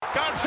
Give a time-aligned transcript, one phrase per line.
[0.00, 0.37] Gonzaga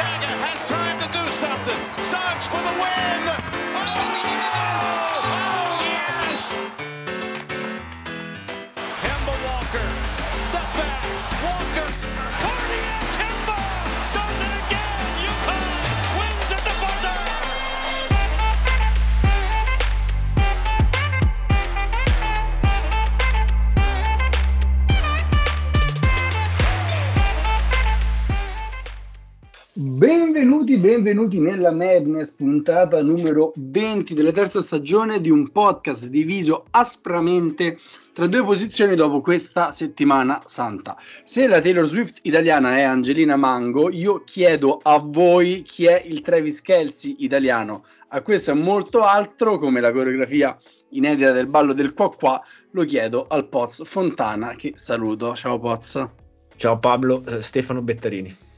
[30.61, 37.79] Benvenuti, benvenuti nella Madness, puntata numero 20 della terza stagione di un podcast diviso aspramente
[38.13, 40.95] tra due posizioni dopo questa settimana santa.
[41.23, 46.21] Se la Taylor Swift italiana è Angelina Mango, io chiedo a voi chi è il
[46.21, 47.83] Travis Kelsey italiano.
[48.09, 50.55] A questo e molto altro, come la coreografia
[50.89, 55.33] inedita del ballo del qua qua, lo chiedo al Poz Fontana, che saluto.
[55.33, 56.07] Ciao Poz.
[56.55, 58.49] Ciao Pablo, eh, Stefano Bettarini.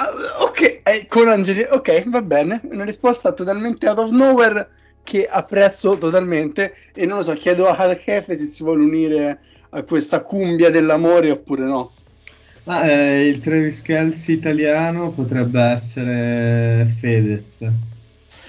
[0.00, 2.62] Ah, ok, eh, con Angelina, ok, va bene.
[2.70, 4.66] Una risposta totalmente out of nowhere
[5.02, 6.74] che apprezzo totalmente.
[6.94, 11.30] E non lo so, chiedo al Kefe se si vuole unire a questa cumbia dell'amore
[11.30, 11.92] oppure no.
[12.64, 17.42] Ma eh, il Travis Kelsey italiano potrebbe essere Fedez.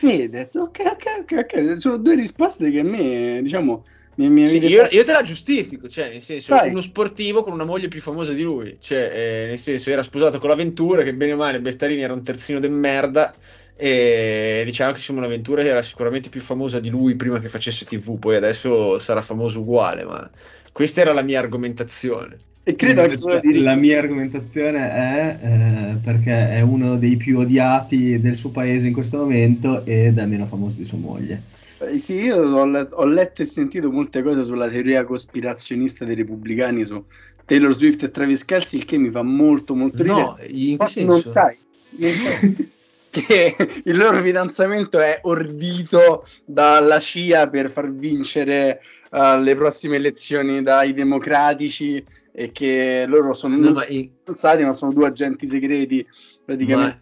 [0.02, 1.78] Fedez, ok, ok, ok, ok.
[1.78, 3.84] Sono due risposte che a me, diciamo,
[4.16, 6.70] mi, mi Sì, io, io te la giustifico, cioè, nel senso, Vai.
[6.70, 10.40] uno sportivo con una moglie più famosa di lui, cioè, eh, nel senso, era sposato
[10.40, 13.32] con l'Avventura, che bene o male Bettarini era un terzino del merda,
[13.76, 18.18] e diciamo che Simone Ventura era sicuramente più famosa di lui prima che facesse TV,
[18.18, 20.28] poi adesso sarà famoso uguale, ma
[20.72, 22.38] questa era la mia argomentazione.
[22.64, 28.20] E credo anche di La mia argomentazione è eh, perché è uno dei più odiati
[28.20, 31.42] del suo paese in questo momento ed è meno famoso di sua moglie.
[31.80, 36.14] Eh, Sì, io ho, le- ho letto e sentito molte cose sulla teoria cospirazionista dei
[36.16, 37.04] repubblicani su
[37.46, 40.22] Taylor Swift e Travis Kelsey, il che mi fa molto molto ridere.
[40.22, 41.12] No, in che senso?
[41.12, 41.58] non sai,
[41.90, 42.72] non sai
[43.10, 48.82] che il loro fidanzamento è ordito dalla CIA per far vincere
[49.12, 52.04] uh, le prossime elezioni dai democratici
[52.34, 56.06] e che loro sono No, ma fidanzati, ma sono due agenti segreti
[56.46, 57.02] praticamente.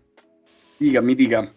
[0.77, 1.53] Dica, mi dica.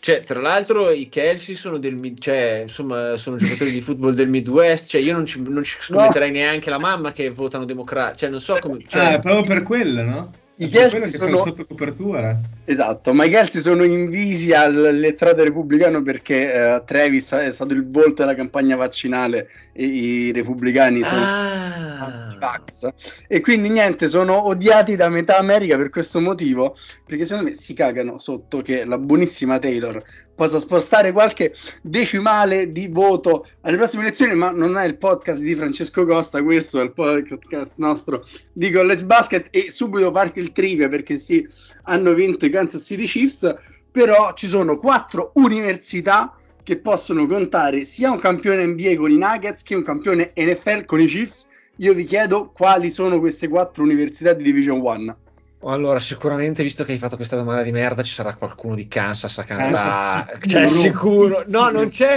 [0.00, 4.28] Cioè, tra l'altro i Kelsey sono del mid- cioè, insomma, sono giocatori di football del
[4.28, 8.30] Midwest, cioè io non ci, non ci scommetterei neanche la mamma che votano democratici, cioè
[8.30, 8.78] non so come...
[8.86, 10.32] Cioè, Ah, proprio per quello, no?
[10.56, 12.40] I Kelsey quello che sono- sono sotto copertura.
[12.70, 18.20] Esatto, ma i Kelsey sono invisi all'elettorato repubblicano perché eh, Travis è stato il volto
[18.20, 22.88] della campagna vaccinale e i repubblicani sono ah, anti-vax.
[23.26, 27.72] E quindi niente, sono odiati da metà America per questo motivo, perché secondo me si
[27.72, 30.04] cagano sotto che la buonissima Taylor
[30.38, 31.52] possa spostare qualche
[31.82, 36.78] decimale di voto alle prossime elezioni, ma non è il podcast di Francesco Costa, questo
[36.78, 41.44] è il podcast nostro di College Basket e subito parte il trivia perché sì,
[41.82, 43.54] hanno vinto i Kansas City Chiefs,
[43.90, 49.62] però ci sono quattro università che possono contare sia un campione NBA con i Nuggets
[49.62, 51.46] che un campione NFL con i Chiefs.
[51.76, 55.16] Io vi chiedo quali sono queste quattro università di Division 1.
[55.62, 59.38] allora sicuramente visto che hai fatto questa domanda di merda ci sarà qualcuno di Kansas
[59.38, 60.48] a Kansas Canada, sicuro.
[60.48, 62.16] cioè sicuro, no non c'è...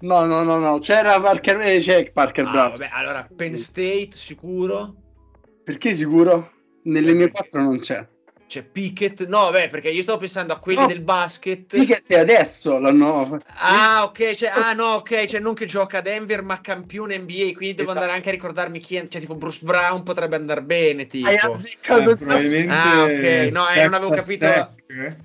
[0.00, 2.70] No, no, no, no, c'era Parker, eh, c'è Parker Ah, Brown.
[2.70, 4.94] vabbè, allora Penn State sicuro,
[5.64, 6.52] Perché sicuro?
[6.84, 8.06] Nelle Eh, mie quattro non c'è.
[8.48, 10.86] C'è Pickett, no vabbè perché io stavo pensando a quelli No.
[10.86, 11.66] del basket...
[11.66, 13.38] Pickett è adesso l'hanno...
[13.58, 17.52] Ah, ok, cioè, ah, no, ok, cioè non che gioca a Denver, ma campione NBA,
[17.54, 17.90] quindi devo Esatto.
[17.90, 21.28] andare anche a ricordarmi chi è, cioè tipo Bruce Brown potrebbe andare bene, tipo.
[21.28, 24.46] Hai azzeccato Eh, il probabilmente Ah, ok, no, eh, non avevo capito.
[24.46, 25.16] Eh?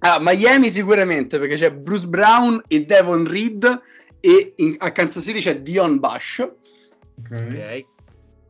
[0.00, 3.80] Ah, Miami sicuramente, perché c'è Bruce Brown e Devon Reed
[4.20, 6.38] e in- a Kansas City c'è Dion Bush.
[6.40, 7.30] Ok.
[7.30, 7.84] Ok.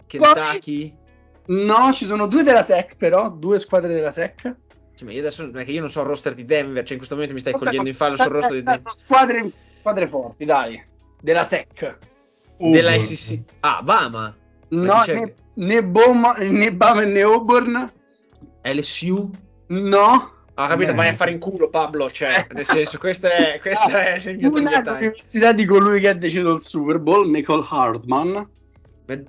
[0.07, 0.95] Kentucky.
[1.49, 4.57] No, ci sono due della SEC però, due squadre della SEC.
[4.95, 6.93] Cioè, ma io adesso non è che io non so il roster di Denver, cioè
[6.93, 8.95] in questo momento mi stai Vabbè, cogliendo in fallo sul roster di Denver.
[8.95, 10.85] Squadre, squadre forti, dai.
[11.21, 11.99] Della SEC.
[12.59, 13.17] Della Auburn.
[13.17, 13.41] SEC.
[13.61, 14.37] Ah, Bama.
[14.71, 17.93] No, né, né, Boma, né Bama né Auburn.
[18.63, 19.31] LSU.
[19.69, 20.37] No.
[20.55, 24.29] Ah, capito, vai a fare in culo Pablo, cioè, nel senso, questa è, questa è
[24.29, 24.99] il mio Una tagliataglia.
[24.99, 28.51] università di colui che ha deciso il Super Bowl, Michael Hardman.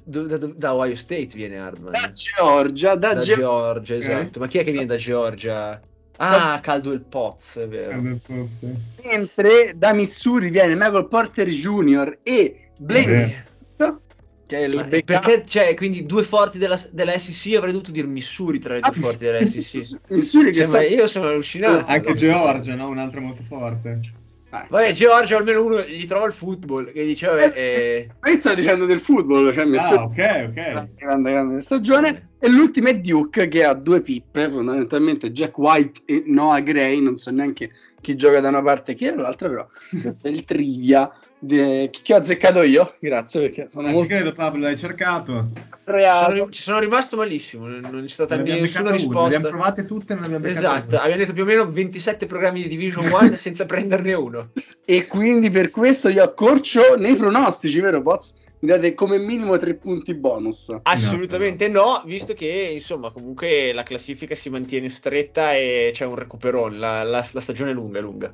[0.03, 1.91] Da, da- da Ohio State viene Hardman.
[1.93, 4.39] Da Georgia, da, Da Ge- Georgia, esatto.
[4.39, 5.79] Ma chi è che viene da Georgia?
[6.17, 7.97] Ah, Caldwell Potts, è Eh, vero.
[8.01, 8.75] beh, forse.
[9.05, 12.17] mentre da Missouri viene Michael Porter Jr.
[12.23, 13.45] e Blake
[13.77, 13.95] Eh.
[14.45, 17.91] che è il Ma backup- perché, cioè, quindi due forti della, della SEC avrei dovuto
[17.91, 19.99] dire Missouri tra le due Ah, forti della SEC.
[20.09, 21.85] Missouri che Cioè, sta ma io sono allucinato.
[21.85, 22.89] Anche Georgia, no?
[22.89, 23.99] Un'altra molto forte.
[24.51, 28.37] Ah, Vabbè, Georgia almeno uno gli trova il football che dice, vabbè, eh, ma io
[28.37, 30.87] stavo dicendo del football cioè Missouri Ah, ok, ok.
[30.95, 32.29] grande grande stagione.
[32.39, 37.17] E l'ultima è Duke che ha due pippe, fondamentalmente Jack White e Noah Gray, non
[37.17, 37.69] so neanche
[38.01, 39.67] chi gioca da una parte e chi dall'altra, però
[40.01, 41.89] questo è il trivia de...
[42.03, 45.49] che ho azzeccato io, grazie perché sono Ah, ci molto credo Pablo, l'hai cercato.
[45.85, 49.49] Sono- ci sono rimasto malissimo, non c'è stata Ne nessuna beccata una, Le abbiamo risposta.
[49.49, 52.67] provate tutte e non ne abbiamo Esatto, abbiamo detto più o meno 27 programmi di
[52.67, 54.51] Division 1 senza prenderne uno.
[54.85, 58.35] E quindi per questo io accorcio nei pronostici, vero Poz?
[58.61, 60.75] Mi date come minimo tre punti bonus.
[60.83, 66.77] Assolutamente no, visto che insomma comunque la classifica si mantiene stretta e c'è un recuperone,
[66.77, 68.29] la, la- la stagione è lunga, è lunga.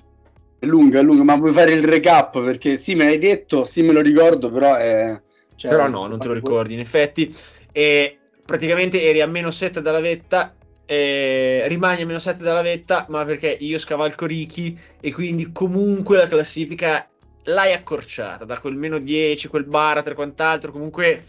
[0.65, 2.43] È lunga, è lunga, ma vuoi fare il recap?
[2.43, 5.21] Perché sì, me l'hai detto, sì, me lo ricordo, però è...
[5.55, 7.31] cioè, Però no, non te lo ricordi in effetti.
[7.71, 10.55] E praticamente eri a meno 7 dalla vetta,
[10.87, 16.17] eh, rimani a meno 7 dalla vetta, ma perché io scavalco Ricky e quindi comunque
[16.17, 17.07] la classifica
[17.43, 21.23] l'hai accorciata da quel meno 10, quel baratro e quant'altro, comunque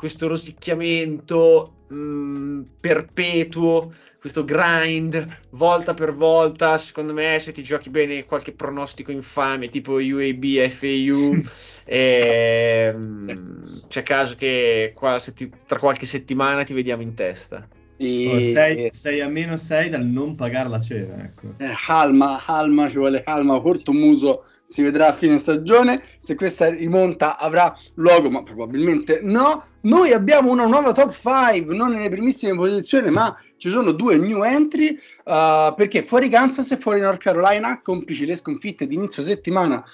[0.00, 8.24] questo rosicchiamento mh, perpetuo, questo grind volta per volta, secondo me se ti giochi bene
[8.24, 11.42] qualche pronostico infame tipo UAB, FAU,
[11.84, 17.68] ehm, c'è caso che qua setti- tra qualche settimana ti vediamo in testa.
[17.98, 21.56] E- Oh, sei, e- sei a meno 6 dal non pagare la cena, ecco.
[21.58, 26.68] eh, calma, calma, ci vuole calma, corto muso si vedrà a fine stagione, se questa
[26.68, 29.64] rimonta avrà luogo, ma probabilmente no.
[29.80, 34.44] Noi abbiamo una nuova top 5, non nelle primissime posizioni, ma ci sono due new
[34.44, 39.84] entry, uh, perché fuori Kansas e fuori North Carolina, complici le sconfitte di inizio settimana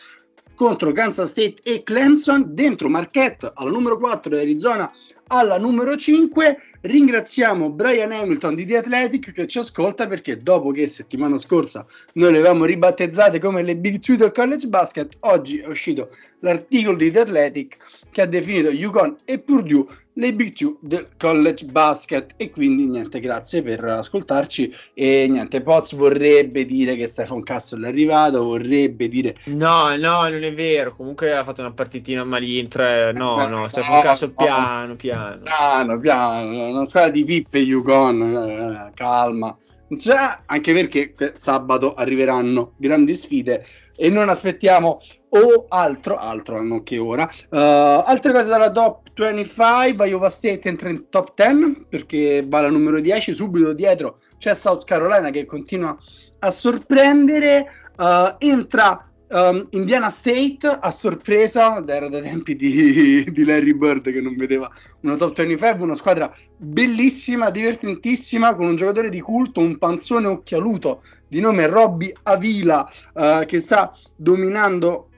[0.55, 4.93] contro Kansas State e Clemson, dentro Marquette alla numero 4 e Arizona
[5.29, 6.59] alla numero 5.
[6.83, 11.85] Ringraziamo Brian Hamilton di The Athletic che ci ascolta perché dopo che settimana scorsa
[12.15, 16.97] noi le avevamo ribattezzate come le Big Two del college basket, oggi è uscito l'articolo
[16.97, 17.77] di The Athletic
[18.11, 19.87] che ha definito UConn e Purdue
[20.19, 25.95] le Big Two del college basket e quindi niente, grazie per ascoltarci e niente, Poz
[25.95, 30.95] vorrebbe dire che Stefan Castle è arrivato, vorrebbe dire No, no, non è vero.
[30.97, 32.69] Comunque ha fatto una partitina malin.
[32.69, 33.13] Tre...
[33.13, 34.33] No, Eh, no, Stefano no, Caso no.
[34.33, 35.43] piano, piano.
[35.43, 39.57] piano piano, una squadra di pippe Yukon, eh, calma.
[39.97, 43.65] Cioè, anche perché sabato arriveranno grandi sfide
[43.97, 44.99] e non aspettiamo
[45.29, 47.25] o altro, altro non che ora.
[47.51, 47.57] Uh,
[48.05, 53.01] altre cose dalla top 25, Iowa State entra in top 10 perché va alla numero
[53.01, 55.97] 10, subito dietro c'è South Carolina che continua
[56.41, 57.67] a sorprendere,
[57.97, 64.21] uh, entra um, Indiana State a sorpresa, era dai tempi di, di Larry Bird che
[64.21, 64.71] non vedeva
[65.01, 71.03] una top 25, una squadra bellissima, divertentissima, con un giocatore di culto, un panzone occhialuto
[71.29, 75.09] di nome Robby Avila uh, che sta dominando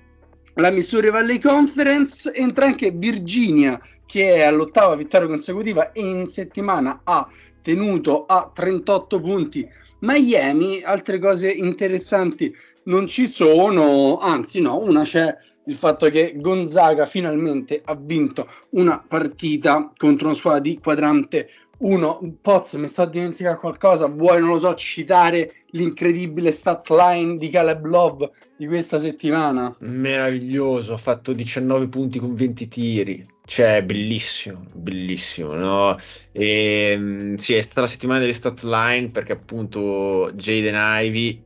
[0.55, 7.03] la Missouri Valley Conference, entra anche Virginia che è all'ottava vittoria consecutiva e in settimana
[7.05, 7.29] ha
[7.69, 9.69] tenuto a 38 punti
[9.99, 12.55] Miami, altre cose interessanti
[12.85, 15.37] non ci sono, anzi no, una c'è
[15.67, 21.51] il fatto che Gonzaga finalmente ha vinto una partita contro una squadra di quadrante
[21.81, 22.39] 1.
[22.41, 27.51] Poz, mi sto a dimenticare qualcosa, vuoi, non lo so, citare l'incredibile stat line di
[27.51, 29.77] Caleb Love di questa settimana?
[29.81, 33.37] Meraviglioso, ha fatto 19 punti con 20 tiri.
[33.49, 35.97] Cioè, bellissimo, bellissimo, no?
[36.33, 41.43] E, sì, è stata la settimana delle stat line perché appunto Jaden Ivy,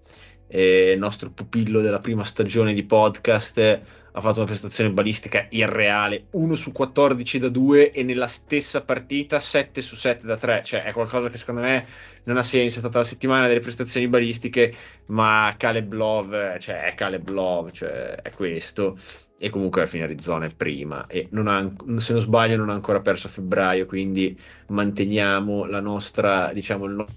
[0.49, 3.81] eh, il nostro pupillo della prima stagione di podcast,
[4.15, 9.39] ha fatto una prestazione balistica irreale, 1 su 14 da 2 e nella stessa partita
[9.39, 11.87] 7 su 7 da 3, cioè è qualcosa che secondo me
[12.25, 14.75] non ha senso, è stata la settimana delle prestazioni balistiche,
[15.07, 18.99] ma Caleb Love, cioè è Caleb Love, cioè è questo
[19.45, 22.75] e comunque alla fine Arizona è prima e non ha, se non sbaglio non ha
[22.75, 27.15] ancora perso a febbraio quindi manteniamo la nostra diciamo il nostro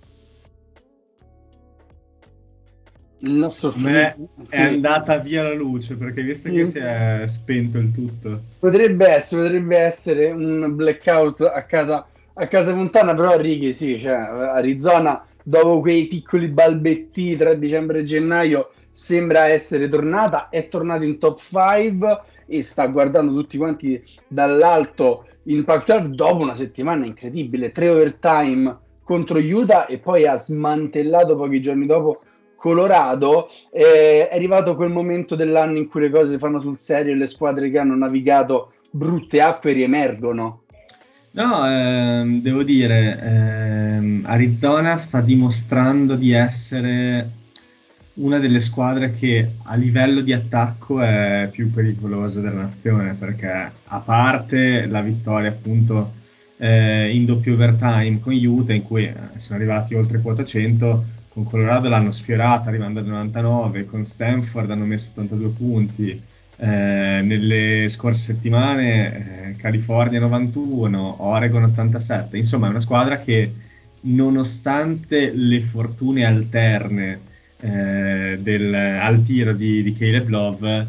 [3.19, 6.55] Il nostro me freeze- è andata via la luce perché visto Sì.
[6.55, 8.41] che si è spento il tutto.
[8.59, 14.13] Potrebbe essere, potrebbe essere un blackout a casa, a casa Fontana, però Righi sì, cioè
[14.13, 21.19] Arizona dopo quei piccoli balbetti tra dicembre e gennaio sembra essere tornata, è tornata in
[21.19, 27.89] top 5 e sta guardando tutti quanti dall'alto in Pac-12 dopo una settimana incredibile, tre
[27.89, 32.21] overtime contro Utah e poi ha smantellato pochi giorni dopo
[32.55, 37.17] Colorado, eh, è arrivato quel momento dell'anno in cui le cose fanno sul serio e
[37.17, 40.61] le squadre che hanno navigato brutte acque riemergono.
[41.35, 47.29] No, ehm, devo dire, ehm, Arizona sta dimostrando di essere
[48.15, 53.99] una delle squadre che a livello di attacco è più pericolosa della nazione perché a
[53.99, 56.13] parte la vittoria appunto
[56.55, 61.43] eh, in doppio overtime con Utah in cui eh, sono arrivati oltre quota 100, con
[61.43, 66.21] Colorado l'hanno sfiorata arrivando a 99, con Stanford hanno messo 82 punti,
[66.57, 73.53] eh, nelle scorse settimane eh, California 91, Oregon 87, insomma è una squadra che
[74.01, 77.19] nonostante le fortune alterne
[77.59, 80.87] eh, del, al tiro di, di Caleb Love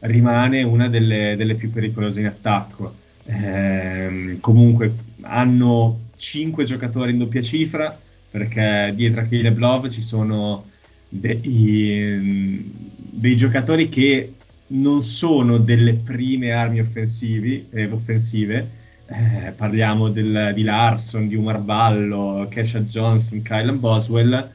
[0.00, 2.94] rimane una delle, delle più pericolose in attacco.
[3.24, 7.98] Eh, comunque hanno 5 giocatori in doppia cifra
[8.30, 10.66] perché dietro a Caleb Love ci sono
[11.08, 14.34] dei, dei giocatori che
[14.68, 18.84] non sono delle prime armi offensivi, eh, offensive.
[19.06, 24.50] Eh, parliamo del, di Larson, di Umar Ballo, Kesha Johnson, Kylan Boswell,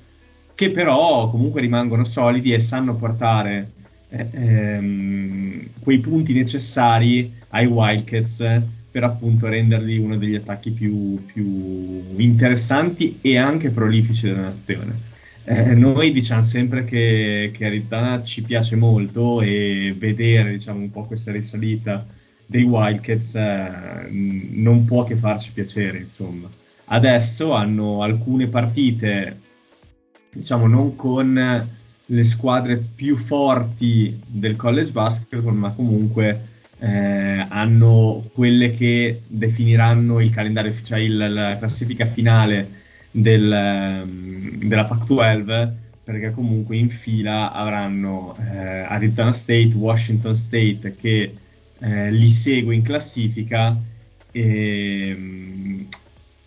[0.53, 3.71] che però comunque rimangono solidi e sanno portare
[4.09, 12.03] eh, ehm, quei punti necessari ai Wildcats per appunto renderli uno degli attacchi più, più
[12.17, 15.09] interessanti e anche prolifici della nazione.
[15.43, 21.05] Eh, noi diciamo sempre che, che Arizona ci piace molto e vedere diciamo, un po'
[21.05, 22.05] questa risalita
[22.45, 26.49] dei Wildcats eh, non può che farci piacere, insomma.
[26.85, 29.39] Adesso hanno alcune partite,
[30.31, 31.69] diciamo, non con
[32.05, 40.29] le squadre più forti del college basketball, ma comunque eh, hanno quelle che definiranno il
[40.29, 42.80] calendario, cioè il, la classifica finale
[43.11, 51.35] del, ehm, della Pac-12 perché comunque in fila avranno eh, Arizona State, Washington State che
[51.79, 53.77] eh, li segue in classifica
[54.31, 55.85] e,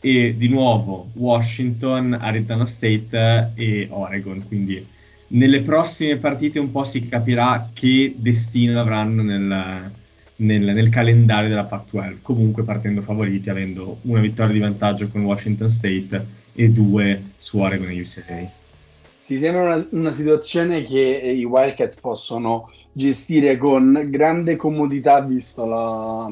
[0.00, 4.44] e, di nuovo Washington, Arizona State e Oregon.
[4.47, 4.87] Quindi
[5.28, 9.90] nelle prossime partite un po' si capirà che destino avranno nel,
[10.37, 12.18] nel, nel calendario della Pac-12.
[12.23, 17.90] Comunque partendo favoriti, avendo una vittoria di vantaggio con Washington State e due su Oregon
[17.90, 18.50] e UCLA.
[19.18, 26.30] Si sembra una, una, situazione che i Wildcats possono gestire con grande comodità, visto la,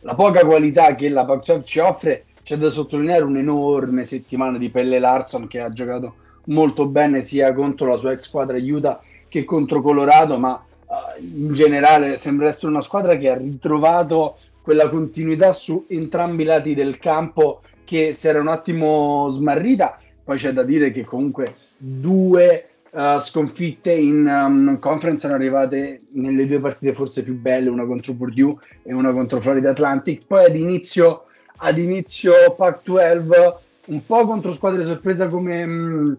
[0.00, 2.24] la poca qualità che la Pac-12 ci offre.
[2.42, 6.14] C'è da sottolineare un'enorme settimana di Pelle Larson che ha giocato
[6.46, 10.52] molto bene sia contro la sua ex squadra Utah che contro Colorado, ma
[10.86, 16.46] uh, in generale sembra essere una squadra che ha ritrovato quella continuità su entrambi i
[16.46, 17.60] lati del campo
[17.92, 19.98] che si era un attimo smarrita.
[20.24, 26.46] Poi c'è da dire che comunque due uh, sconfitte in um, conference sono arrivate nelle
[26.46, 30.24] due partite forse più belle, una contro Purdue e una contro Florida Atlantic.
[30.26, 31.24] Poi ad inizio,
[31.56, 36.16] ad inizio Pac-12 un po' contro squadre sorpresa come, um,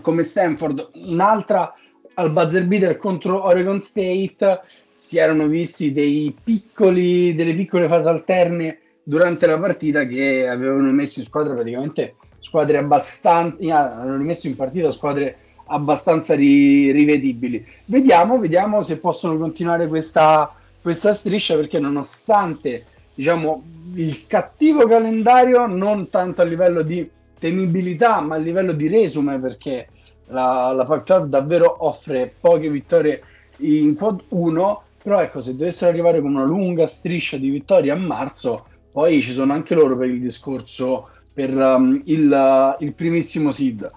[0.00, 1.74] come Stanford, un'altra
[2.14, 4.60] al buzzer beater contro Oregon State
[4.94, 11.20] si erano visti dei piccoli, delle piccole fasi alterne durante la partita che avevano messo
[11.20, 17.64] in squadra praticamente squadre abbastanza hanno rimesso in partita squadre abbastanza ri, rivedibili.
[17.86, 22.84] Vediamo, vediamo se possono continuare questa, questa striscia perché nonostante
[23.14, 23.62] diciamo
[23.94, 27.08] il cattivo calendario non tanto a livello di
[27.38, 29.88] temibilità ma a livello di resume perché
[30.26, 33.22] la, la Pac-12 davvero offre poche vittorie
[33.58, 37.96] in quad 1 però ecco se dovessero arrivare con una lunga striscia di vittorie a
[37.96, 43.50] marzo poi ci sono anche loro per il discorso per um, il, uh, il, primissimo
[43.50, 43.90] seed.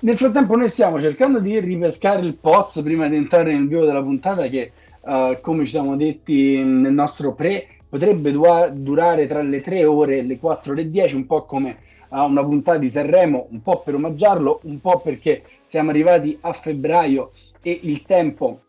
[0.00, 4.02] Nel frattempo noi stiamo cercando di ripescare il Poz prima di entrare nel vivo della
[4.02, 9.60] puntata che, uh, come ci siamo detti nel nostro pre, potrebbe du- durare tra le
[9.60, 11.76] 3 ore e le 4 ore e 10, un po' come
[12.08, 16.52] uh, una puntata di Sanremo, un po' per omaggiarlo, un po' perché siamo arrivati a
[16.52, 17.30] febbraio
[17.62, 18.62] e il tempo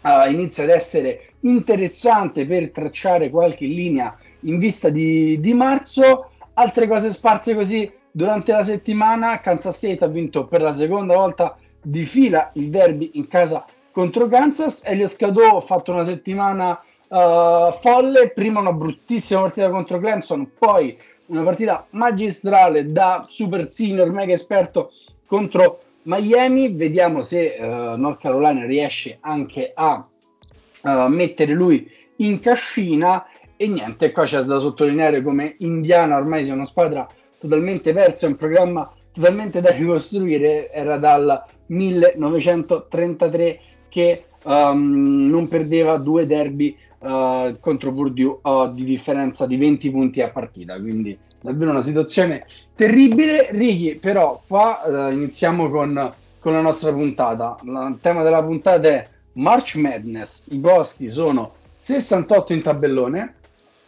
[0.00, 6.30] uh, inizia ad essere interessante per tracciare qualche linea in vista di, di marzo.
[6.54, 11.56] Altre cose sparse così durante la settimana, Kansas State ha vinto per la seconda volta
[11.80, 14.82] di fila il derby in casa contro Kansas.
[14.84, 20.96] Elliot Cadeau ha fatto una settimana uh, folle, prima una bruttissima partita contro Clemson, poi
[21.26, 24.92] una partita magistrale da super senior mega esperto
[25.26, 26.68] contro Miami.
[26.74, 30.06] Vediamo se uh, North Carolina riesce anche a
[30.82, 33.24] uh, mettere lui in cascina
[33.62, 37.06] e niente, qua c'è da sottolineare come Indiana ormai sia una squadra
[37.38, 45.96] totalmente persa, è un programma totalmente da ricostruire, era dal 1933 che um, non perdeva
[45.98, 51.70] due derby uh, contro Purdue uh, di differenza di 20 punti a partita, quindi davvero
[51.70, 53.50] una situazione terribile.
[53.52, 57.56] Righi, però qua uh, iniziamo con, con, la nostra puntata.
[57.62, 63.34] Il tema della puntata è March Madness, i posti sono 68 in tabellone,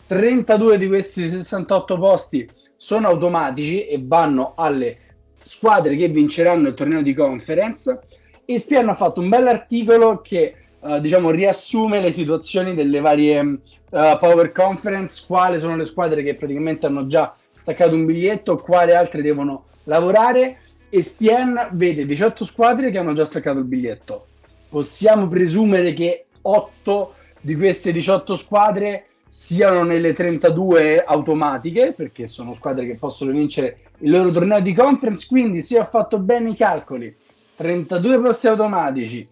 [0.06, 4.98] 32 di questi 68 posti sono automatici e vanno alle
[5.42, 8.00] squadre che vinceranno il torneo di conference.
[8.44, 13.58] ESPN ha fatto un bell'articolo che uh, diciamo riassume le situazioni delle varie uh,
[13.88, 19.22] power conference, quali sono le squadre che praticamente hanno già staccato un biglietto, quali altre
[19.22, 20.58] devono lavorare.
[20.90, 24.26] ESPN vede 18 squadre che hanno già staccato il biglietto.
[24.68, 32.86] Possiamo presumere che 8 di queste 18 squadre siano nelle 32 automatiche, perché sono squadre
[32.86, 37.12] che possono vincere il loro torneo di conference, quindi se ho fatto bene i calcoli,
[37.56, 39.26] 32 posti automatici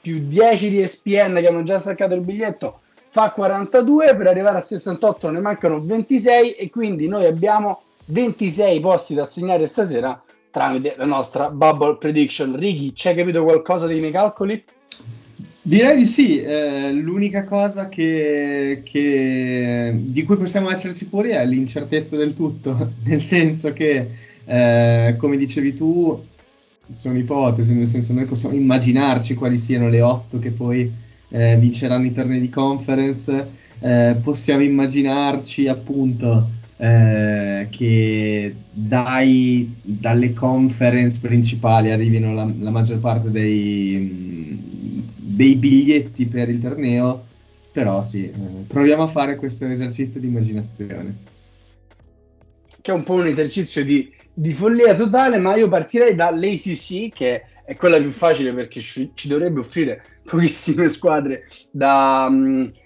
[0.00, 4.62] più 10 di ESPN che hanno già staccato il biglietto fa 42, per arrivare a
[4.62, 11.04] 68 ne mancano 26 e quindi noi abbiamo 26 posti da assegnare stasera tramite la
[11.04, 12.56] nostra bubble prediction.
[12.56, 14.62] Ricky, ci capito qualcosa dei miei calcoli?
[15.60, 22.16] Direi di sì, eh, l'unica cosa che, che, di cui possiamo essere sicuri è l'incertezza
[22.16, 24.08] del tutto, nel senso che,
[24.44, 26.24] eh, come dicevi tu,
[26.88, 30.90] sono ipotesi, nel senso noi possiamo immaginarci quali siano le otto che poi
[31.28, 33.46] eh, vinceranno i tornei di conference,
[33.80, 36.48] eh, possiamo immaginarci appunto
[36.78, 44.27] eh, che dai, dalle conference principali arrivino la, la maggior parte dei,
[45.38, 47.24] dei, biglietti per il torneo,
[47.70, 51.16] però sì, eh, proviamo a fare questo esercizio di immaginazione.
[52.80, 57.44] Che è un po' un esercizio di, di follia totale, ma io partirei dall'ACC, che
[57.64, 62.30] è quella più facile perché ci, ci dovrebbe offrire pochissime squadre da,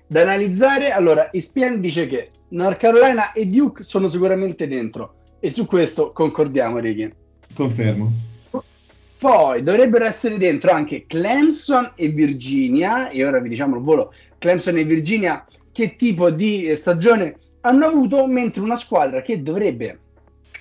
[0.06, 0.90] da analizzare.
[0.90, 6.78] Allora, ESPN dice che North Carolina e Duke sono sicuramente dentro e su questo concordiamo,
[6.78, 7.12] Ricky.
[7.54, 8.30] Confermo.
[9.22, 14.78] Poi dovrebbero essere dentro anche Clemson e Virginia, e ora vi diciamo al volo Clemson
[14.78, 19.96] e Virginia che tipo di stagione hanno avuto, mentre una squadra che dovrebbe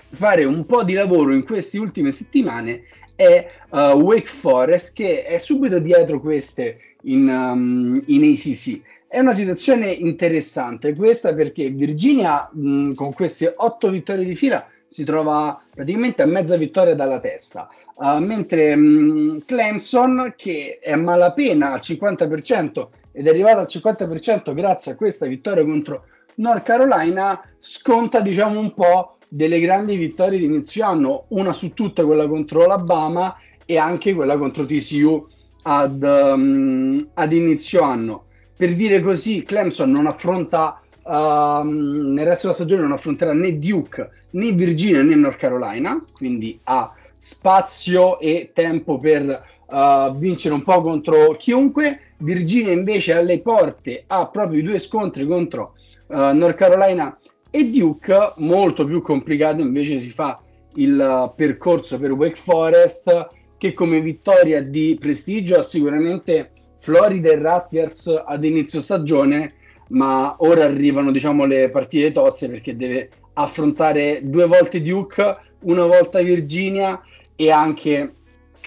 [0.09, 2.83] fare un po' di lavoro in queste ultime settimane
[3.15, 9.33] è uh, Wake Forest che è subito dietro queste in, um, in ACC è una
[9.33, 16.21] situazione interessante questa perché Virginia mh, con queste otto vittorie di fila si trova praticamente
[16.21, 23.25] a mezza vittoria dalla testa, uh, mentre mh, Clemson che è malapena al 50% ed
[23.25, 26.03] è arrivata al 50% grazie a questa vittoria contro
[26.35, 32.03] North Carolina sconta diciamo un po' delle grandi vittorie di inizio anno, una su tutte
[32.03, 35.25] quella contro l'Alabama e anche quella contro TCU
[35.61, 38.25] ad, um, ad inizio anno.
[38.57, 44.09] Per dire così, Clemson non affronta uh, nel resto della stagione non affronterà né Duke
[44.31, 50.81] né Virginia né North Carolina, quindi ha spazio e tempo per uh, vincere un po'
[50.81, 51.99] contro chiunque.
[52.17, 55.73] Virginia invece alle porte ha proprio i due scontri contro
[56.07, 57.17] uh, North Carolina
[57.49, 60.39] e Duke, molto più complicato invece si fa
[60.75, 68.21] il percorso per Wake Forest che come vittoria di prestigio ha sicuramente Florida e Rutgers
[68.25, 69.53] ad inizio stagione,
[69.91, 76.21] ma ora arrivano diciamo le partite toste perché deve affrontare due volte Duke, una volta
[76.21, 77.01] Virginia
[77.35, 78.13] e anche,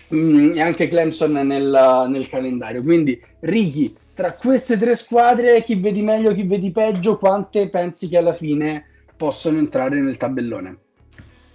[0.08, 2.82] mh, mm, e anche Clemson nel, nel, calendario.
[2.82, 8.18] Quindi Ricky, tra queste tre squadre chi vedi meglio, chi vedi peggio, quante pensi che
[8.18, 10.78] alla fine possono entrare nel tabellone?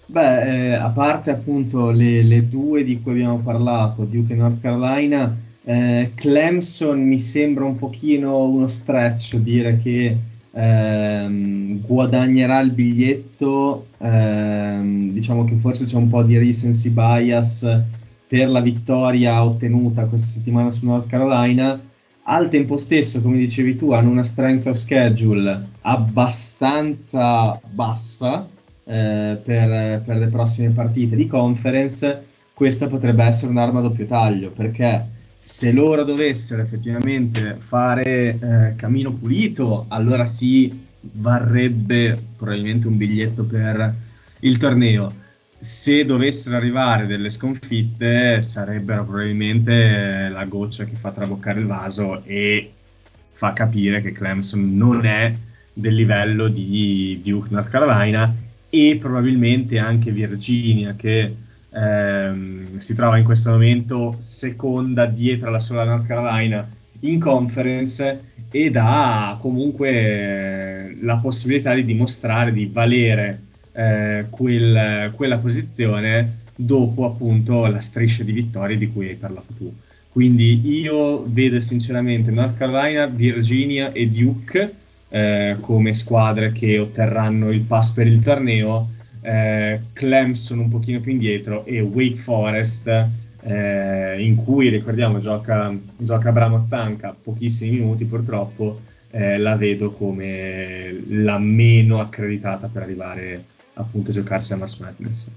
[0.05, 4.59] Beh, eh, a parte appunto le, le, due di cui abbiamo parlato, Duke e North
[4.59, 5.35] Carolina,
[5.69, 10.17] eh, Clemson mi sembra un pochino uno stretch dire che
[10.51, 17.81] ehm, guadagnerà il biglietto, ehm, diciamo che forse c'è un po' di recency bias
[18.27, 21.79] per la vittoria ottenuta questa settimana su North Carolina.
[22.23, 28.47] Al tempo stesso, come dicevi tu, hanno una strength of schedule abbastanza bassa
[28.85, 32.25] eh, per, per le prossime partite di conference.
[32.55, 39.13] Questa potrebbe essere un'arma a doppio taglio perché se loro dovessero effettivamente fare eh, cammino
[39.13, 43.93] pulito, allora sì, varrebbe probabilmente un biglietto per
[44.39, 45.27] il torneo.
[45.57, 52.71] Se dovessero arrivare delle sconfitte, sarebbero probabilmente la goccia che fa traboccare il vaso e
[53.31, 55.33] fa capire che Clemson non è
[55.73, 58.33] del livello di Duke North Carolina
[58.69, 61.33] e probabilmente anche Virginia che
[61.71, 66.67] ehm, si trova in questo momento seconda dietro alla sola North Carolina
[67.01, 75.37] in conference ed ha comunque eh, la possibilità di dimostrare di valere eh, quel, quella
[75.37, 79.73] posizione dopo appunto la striscia di vittorie di cui hai parlato tu.
[80.11, 84.73] Quindi io vedo sinceramente North Carolina, Virginia e Duke
[85.07, 88.89] eh, come squadre che otterranno il pass per il torneo
[89.21, 92.87] eh, Clemson un pochino più indietro e Wake Forest
[93.41, 98.79] eh, in cui ricordiamo gioca, gioca Bramo Tanca pochissimi minuti purtroppo
[99.11, 105.27] eh, la vedo come la meno accreditata per arrivare appunto a giocarsi a Mars Madness.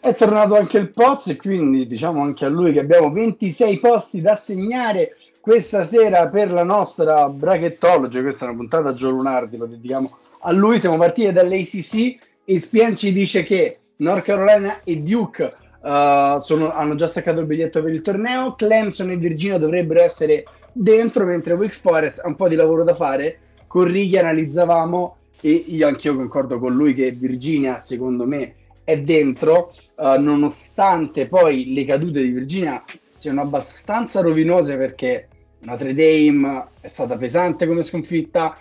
[0.00, 4.20] È tornato anche il Poz e quindi diciamo anche a lui che abbiamo 26 posti
[4.20, 8.22] da segnare questa sera per la nostra brachettology.
[8.22, 10.78] Questa è una puntata a Gio lo dedichiamo a lui.
[10.78, 16.94] Siamo partiti dall'ACC e Spian ci dice che North Carolina e Duke uh, sono, hanno
[16.94, 18.54] già staccato il biglietto per il torneo.
[18.54, 22.94] Clemson e Virginia dovrebbero essere dentro, mentre Wake Forest ha un po' di lavoro da
[22.94, 23.38] fare.
[23.66, 29.70] Con Righi analizzavamo e io anch'io concordo con lui che Virginia, secondo me, è dentro,
[29.96, 32.82] uh, nonostante poi le cadute di Virginia
[33.18, 35.28] siano abbastanza rovinose perché
[35.60, 38.56] Notre Dame è stata pesante come sconfitta,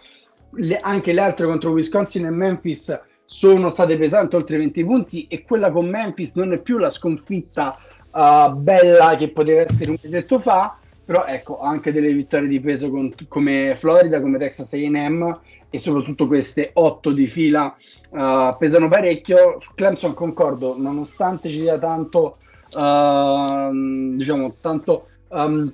[0.55, 5.43] le, anche le altre contro Wisconsin e Memphis sono state pesanti oltre 20 punti e
[5.43, 7.77] quella con Memphis non è più la sconfitta
[8.09, 12.89] uh, bella che poteva essere un mesetto fa, però ecco anche delle vittorie di peso
[12.89, 17.75] con, come Florida, come Texas A&M e soprattutto queste 8 di fila
[18.11, 19.61] uh, pesano parecchio.
[19.75, 22.37] Clemson concordo, nonostante ci sia tanto,
[22.75, 25.69] uh, diciamo, tanto um,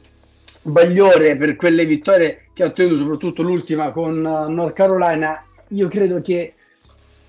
[0.64, 6.20] bagliore per quelle vittorie che ha ottenuto, soprattutto l'ultima con uh, North Carolina, io credo
[6.20, 6.56] che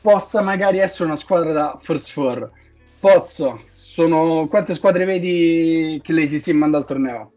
[0.04, 2.50] possa magari essere una squadra da first four.
[3.00, 7.32] Pozzo, sono quante squadre vedi che lei si manda al torneo?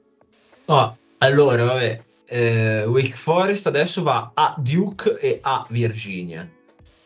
[0.65, 6.49] Oh, allora, vabbè, eh, Wake Forest adesso va a Duke e a Virginia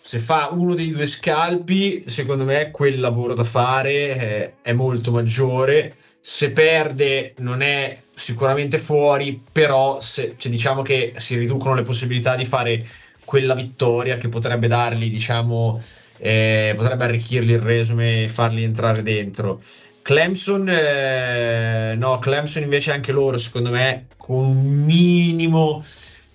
[0.04, 5.12] se fa uno dei due scalpi, secondo me quel lavoro da fare è, è molto
[5.12, 5.95] maggiore.
[6.19, 12.36] Se perde non è sicuramente fuori, però se, cioè, diciamo che si riducono le possibilità
[12.36, 12.84] di fare
[13.32, 15.82] quella vittoria che potrebbe dargli, diciamo,
[16.17, 19.62] eh, potrebbe arricchirgli il resume e farli entrare dentro.
[20.02, 25.82] Clemson, eh, no, Clemson invece anche loro, secondo me, con un minimo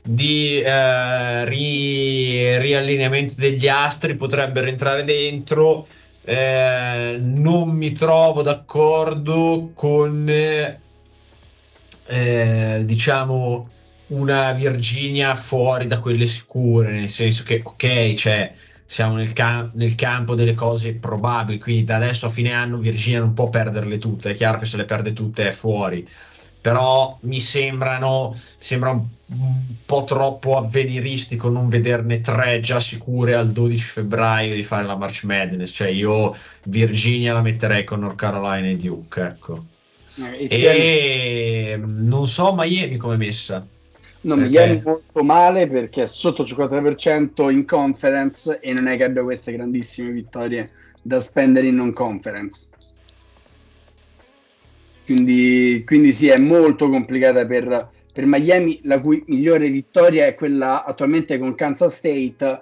[0.02, 5.86] di eh, ri, riallineamento degli astri potrebbero entrare dentro.
[6.24, 10.26] Eh, non mi trovo d'accordo con
[12.06, 13.68] eh, diciamo
[14.08, 18.52] una Virginia fuori da quelle sicure, nel senso che ok, cioè,
[18.84, 23.20] siamo nel, cam- nel, campo delle cose probabili, quindi da adesso a fine anno Virginia
[23.20, 26.08] non può perderle tutte, è chiaro che se le perde tutte è fuori.
[26.60, 29.04] Però mi sembrano sembra un,
[29.84, 35.24] po' troppo avveniristico non vederne tre già sicure al 12 febbraio di fare la March
[35.24, 39.64] Madness cioè io Virginia la metterei con North Carolina e Duke ecco.
[40.16, 43.64] Eh, e non so Miami come messa
[44.22, 44.50] No, perché...
[44.50, 49.22] Miami molto male perché è sotto il 50% in conference e non è che abbia
[49.22, 50.70] queste grandissime vittorie
[51.02, 52.70] da spendere in non conference.
[55.04, 60.84] Quindi, quindi sì, è molto complicata per, per Miami, la cui migliore vittoria è quella
[60.84, 62.60] attualmente con Kansas State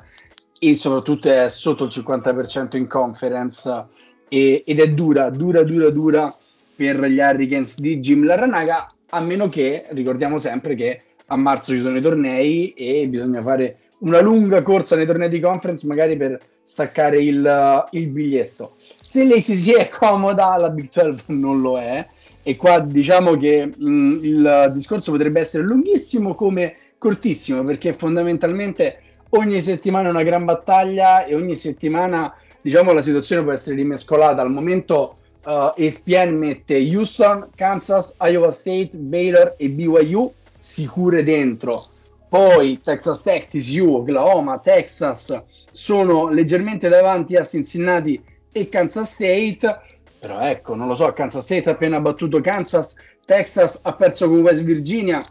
[0.58, 3.86] e soprattutto è sotto il 50% in conference
[4.28, 6.36] e, ed è dura, dura, dura, dura
[6.76, 11.80] per gli Hurricanes di Jim Larranaga, a meno che ricordiamo sempre che a marzo ci
[11.80, 16.38] sono i tornei e bisogna fare una lunga corsa nei tornei di conference magari per
[16.62, 18.76] staccare il, il biglietto.
[19.00, 22.06] Se si è comoda, la Big 12 non lo è.
[22.46, 28.98] E qua diciamo che mh, il discorso potrebbe essere lunghissimo come cortissimo perché fondamentalmente
[29.30, 34.42] ogni settimana è una gran battaglia e ogni settimana diciamo la situazione può essere rimescolata.
[34.42, 40.30] Al momento uh, ESPN mette Houston, Kansas, Iowa State, Baylor e BYU
[40.64, 41.84] sicure dentro
[42.28, 50.40] poi Texas Tech, TCU, Oklahoma, Texas sono leggermente davanti a Cincinnati e Kansas State però
[50.40, 52.94] ecco, non lo so, Kansas State ha appena battuto Kansas,
[53.26, 55.22] Texas ha perso con West Virginia,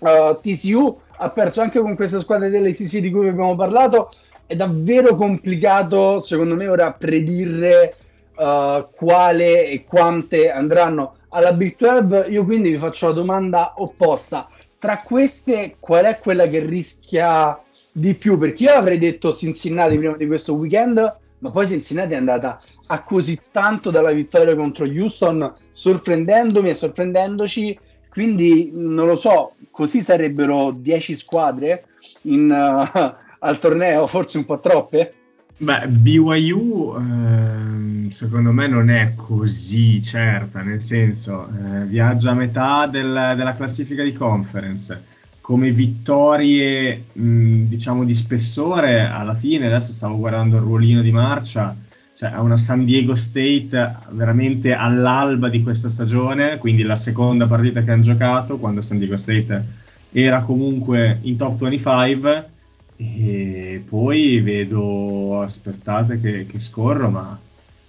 [0.00, 4.10] uh, TCU ha perso anche con queste squadre dell'ACC di cui abbiamo parlato.
[4.44, 7.96] È davvero complicato, secondo me, ora predire
[8.36, 12.30] uh, quale e quante andranno alla Big 12.
[12.30, 14.46] Io quindi vi faccio la domanda opposta.
[14.78, 17.60] Tra queste, qual è quella che rischia
[17.90, 18.38] di più?
[18.38, 23.02] Perché io avrei detto Cincinnati prima di questo weekend, ma poi Cincinnati è andata a
[23.02, 27.78] così tanto dalla vittoria contro Houston, sorprendendomi e sorprendendoci.
[28.08, 31.86] Quindi non lo so, così sarebbero 10 squadre
[32.22, 35.12] in, uh, al torneo, forse un po' troppe.
[35.56, 37.77] Beh, BYU eh,
[38.10, 44.02] secondo me non è così certa, nel senso eh, viaggia a metà del, della classifica
[44.02, 45.16] di conference.
[45.40, 51.74] Come vittorie, mh, diciamo, di spessore, alla fine, adesso stavo guardando il ruolino di marcia,
[52.14, 57.82] cioè a una San Diego State veramente all'alba di questa stagione, quindi la seconda partita
[57.82, 59.64] che hanno giocato, quando San Diego State
[60.10, 62.48] era comunque in top 25
[62.96, 67.38] e poi vedo, aspettate che, che scorro, ma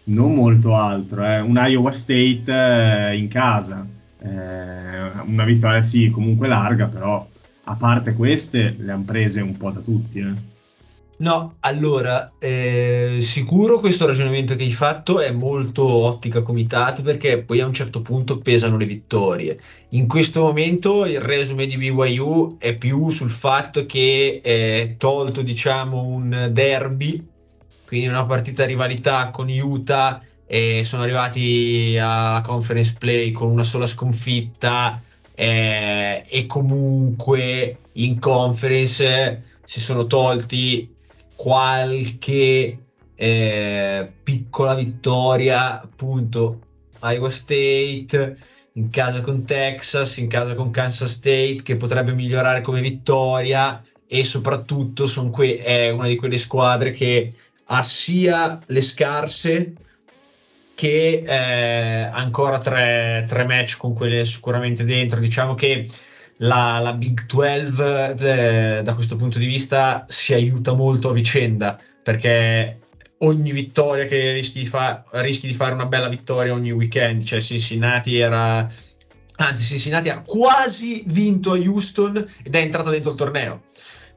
[0.09, 1.39] non molto altro, eh.
[1.39, 3.85] un Iowa State eh, in casa,
[4.21, 7.27] eh, una vittoria sì comunque larga, però
[7.63, 10.19] a parte queste le hanno prese un po' da tutti.
[10.19, 10.57] Eh.
[11.19, 17.59] No, allora, eh, sicuro questo ragionamento che hai fatto è molto ottica comitati perché poi
[17.59, 19.59] a un certo punto pesano le vittorie.
[19.89, 26.01] In questo momento il resume di BYU è più sul fatto che è tolto, diciamo,
[26.01, 27.21] un derby,
[27.89, 33.87] quindi una partita rivalità con Utah e sono arrivati a conference play con una sola
[33.87, 35.01] sconfitta
[35.33, 40.93] eh, e comunque in conference si sono tolti
[41.35, 42.77] qualche
[43.15, 46.59] eh, piccola vittoria, appunto,
[47.01, 48.37] Iowa State,
[48.73, 54.23] in casa con Texas, in casa con Kansas State, che potrebbe migliorare come vittoria e
[54.23, 57.33] soprattutto que- è una di quelle squadre che
[57.71, 59.73] ha sia le scarse
[60.75, 65.19] che eh, ancora tre, tre match con quelle sicuramente dentro.
[65.19, 65.87] Diciamo che
[66.37, 67.81] la, la Big 12
[68.23, 72.79] eh, da questo punto di vista si aiuta molto a vicenda perché
[73.19, 77.41] ogni vittoria che rischi di, fa- rischi di fare una bella vittoria ogni weekend, cioè
[77.41, 78.67] Cincinnati era
[79.35, 83.63] anzi Cincinnati ha quasi vinto a Houston ed è entrata dentro il torneo.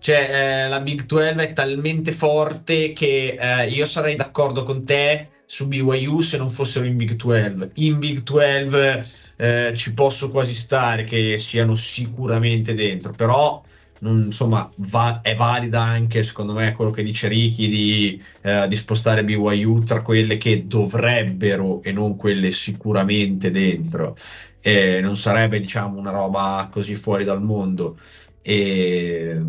[0.02, 5.28] Cioè, eh, la Big 12 è talmente forte che eh, io sarei d'accordo con te
[5.46, 7.70] su BYU se non fossero in Big 12.
[7.74, 13.62] In Big 12 eh, ci posso quasi stare che siano sicuramente dentro, però
[14.00, 18.74] non, insomma va, è valida anche secondo me quello che dice Ricky di, eh, di,
[18.74, 24.16] spostare BYU tra quelle che dovrebbero e non quelle sicuramente dentro.
[24.60, 27.96] Eh, non sarebbe diciamo una roba così fuori dal mondo.
[28.42, 29.40] E,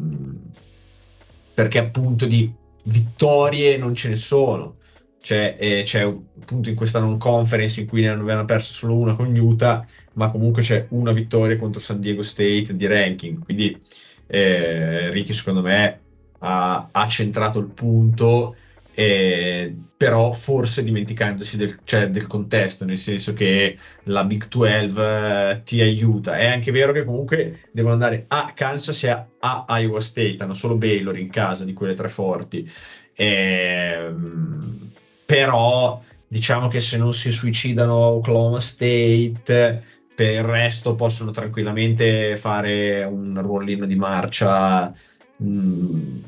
[1.54, 2.52] perché appunto di
[2.84, 4.76] vittorie non ce ne sono
[5.24, 9.16] c'è, eh, c'è appunto in questa non conference in cui ne avevano perso solo una
[9.16, 13.42] con Utah, ma comunque c'è una vittoria contro San Diego State di ranking.
[13.42, 13.80] Quindi
[14.28, 16.02] eh, Ricky, secondo me,
[16.40, 18.58] ha, ha centrato il punto,
[18.94, 25.62] eh, però forse dimenticandosi del, cioè, del, contesto, nel senso che la Big 12 eh,
[25.64, 26.38] ti aiuta.
[26.38, 30.76] È anche vero che comunque devono andare a Kansas e a, Iowa State, hanno solo
[30.76, 32.70] Baylor in casa di quelle tre forti.
[33.16, 34.92] Ehm
[35.26, 39.84] però diciamo che se non si suicidano Oklahoma State
[40.16, 44.94] per il resto possono tranquillamente fare un ruolino di marcia
[45.38, 46.24] mh, mm,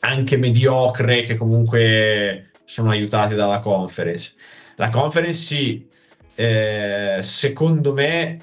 [0.00, 4.34] anche mediocre che comunque sono aiutati dalla conference
[4.76, 5.88] la conference sì
[6.34, 8.40] eh, secondo me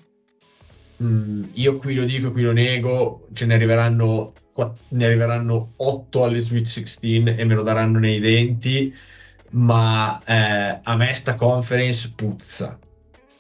[0.97, 4.33] mh, mm, io qui lo dico qui lo nego ce ne arriveranno
[4.89, 8.93] ne arriveranno 8 alle Sweet 16 e me lo daranno nei denti
[9.51, 12.79] ma eh, a me sta conference puzza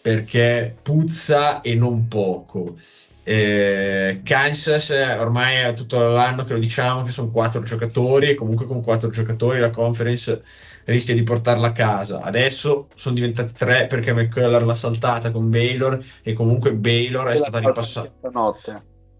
[0.05, 2.77] perché puzza e non poco.
[3.27, 8.67] Eh, Kansas ormai è tutto l'anno che lo diciamo che sono quattro giocatori e comunque
[8.67, 10.43] con quattro giocatori la conference
[10.83, 12.21] rischia di portarla a casa.
[12.21, 17.57] Adesso sono diventati tre perché McCullough l'ha saltata con Baylor e comunque Baylor è stata
[17.57, 18.09] ripassata.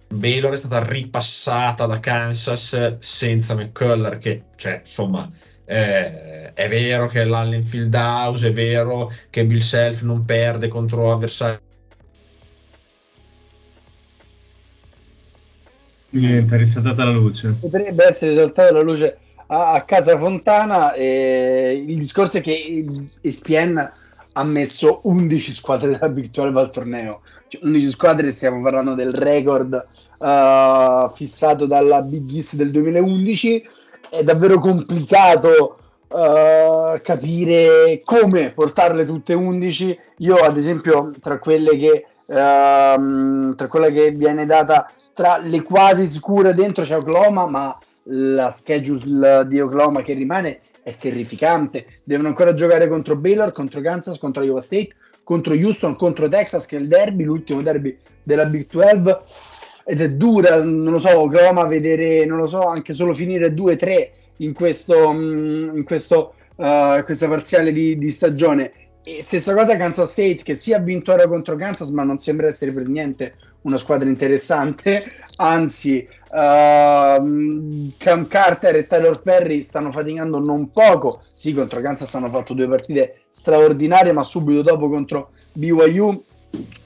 [0.08, 5.28] Baylor è stata ripassata da Kansas senza McCullough che cioè insomma
[5.66, 11.12] eh, è vero che l'Allen Field House, è vero che Bill Self non perde contro
[11.12, 11.60] avversari.
[16.10, 17.56] Niente, è risaltata la luce.
[17.60, 20.94] Potrebbe essere risaltata la luce a, a casa Fontana.
[20.94, 22.86] E il discorso è che
[23.22, 23.92] ESPN
[24.38, 27.22] ha messo 11 squadre della Big 12 al torneo.
[27.48, 29.88] Cioè, 11 squadre, stiamo parlando del record
[30.20, 33.68] uh, fissato dalla Big East del 2011
[34.10, 40.00] è davvero complicato uh, capire come portarle tutte 11.
[40.20, 46.06] Io, ad esempio, tra quelle che uh, tra quella che viene data tra le quasi
[46.06, 52.02] sicure dentro c'è Oklahoma, ma la schedule di Oklahoma che rimane è terrificante.
[52.04, 54.90] Devono ancora giocare contro Baylor, contro Kansas, contro Iowa State,
[55.24, 59.18] contro Houston, contro Texas, che è il derby, l'ultimo derby della Big 12
[59.88, 64.10] ed è dura, non lo so, Roma vedere, non lo so, anche solo finire 2-3
[64.38, 68.72] in questo, mm, in questo uh, questa parziale di, di, stagione.
[69.08, 72.48] E stessa cosa Kansas State che si ha vinto ora contro Kansas ma non sembra
[72.48, 75.04] essere per niente una squadra interessante,
[75.36, 82.32] anzi uh, Cam Carter e Tyler Perry stanno faticando non poco, sì contro Kansas hanno
[82.32, 86.22] fatto due partite straordinarie ma subito dopo contro BYU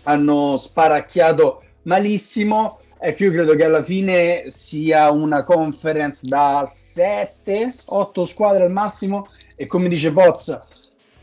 [0.03, 2.79] hanno sparacchiato malissimo.
[3.01, 9.29] Ecco, io credo che alla fine sia una conference da 7-8 squadre al massimo.
[9.55, 10.59] E come dice Poz,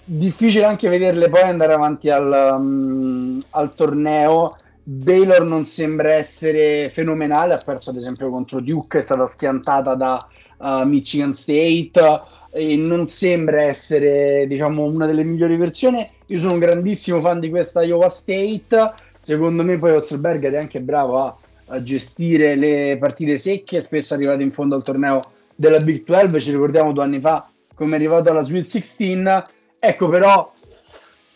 [0.06, 4.56] difficile anche vederle poi andare avanti al, um, al torneo.
[4.88, 10.24] Baylor non sembra essere fenomenale, ha perso ad esempio contro Duke, è stata schiantata da
[10.58, 16.08] uh, Michigan State e non sembra essere diciamo una delle migliori versioni.
[16.26, 20.80] Io sono un grandissimo fan di questa Iowa State, secondo me poi Ozzelberger è anche
[20.80, 25.20] bravo a, a, gestire le partite secche, spesso è arrivato in fondo al torneo
[25.56, 29.42] della Big 12, ci ricordiamo due anni fa come è arrivato alla Sweet 16,
[29.86, 30.52] ecco però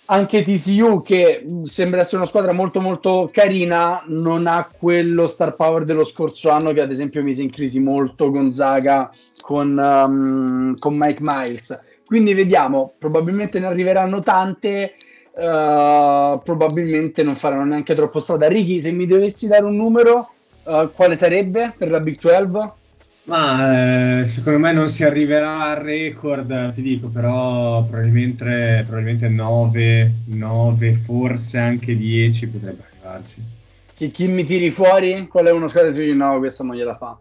[0.07, 5.85] anche TCU che sembra essere una squadra molto molto carina non ha quello star power
[5.85, 9.11] dello scorso anno che ad esempio mise in crisi molto Gonzaga
[9.41, 14.95] con, um, con Mike Miles quindi vediamo probabilmente ne arriveranno tante
[15.33, 20.33] uh, probabilmente non faranno neanche troppo strada Ricky se mi dovessi dare un numero
[20.65, 22.80] uh, quale sarebbe per la Big 12?
[23.31, 30.12] Ma eh, secondo me non si arriverà al record, ti dico, però probabilmente, probabilmente 9,
[30.25, 33.37] 9, forse anche 10 potrebbe arrivarci.
[33.95, 35.29] Chi, chi mi tiri fuori?
[35.29, 37.16] Qual è uno squadra che dici no, questa non gliela fa?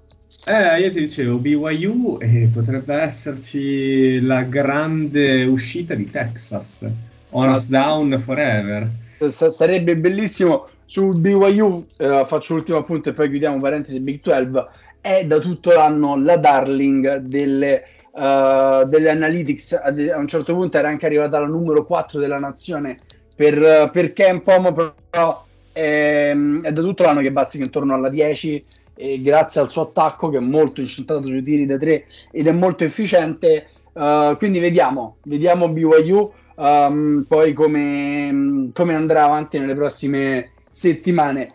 [0.48, 6.88] Eh, io ti dicevo BYU e potrebbe esserci la grande uscita di Texas.
[7.30, 7.82] Honest Ma...
[7.82, 8.90] Down Forever.
[9.20, 14.66] S- sarebbe bellissimo su BYU, eh, faccio l'ultimo appunto e poi chiudiamo parentesi Big 12
[15.02, 19.74] è da tutto l'anno la darling delle, uh, delle analytics.
[19.74, 22.98] A, un certo punto era anche arrivata alla numero 4 della nazione
[23.36, 29.22] per, per Campom, però è, è, da tutto l'anno che bazzica intorno alla 10 e
[29.22, 32.84] grazie al suo attacco che è molto incentrato sui tiri da 3 ed è molto
[32.84, 33.68] efficiente.
[33.92, 41.50] Uh, quindi vediamo, vediamo BYU um, poi come, come andrà avanti nelle prossime settimane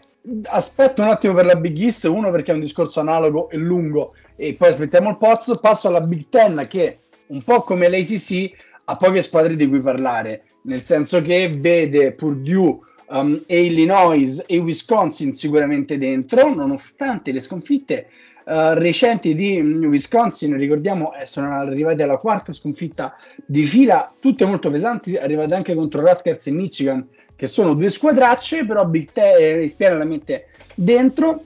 [0.45, 4.15] aspetto un attimo per la Big East, uno perché è un discorso analogo e lungo,
[4.37, 8.51] e poi aspettiamo il Poz, passo alla Big Ten che un po' come l'ACC
[8.85, 14.59] ha poche squadre di cui parlare, nel senso che vede Purdue um, e Illinois e
[14.59, 18.09] Wisconsin sicuramente dentro, nonostante le sconfitte
[18.45, 24.71] uh, recenti di Wisconsin, ricordiamo, eh, sono arrivati alla quarta sconfitta di fila, tutte molto
[24.71, 29.69] pesanti, arrivate anche contro Rutgers e Michigan, che sono due squadracce, però Big Ten e
[29.69, 31.45] Spiana la mette dentro.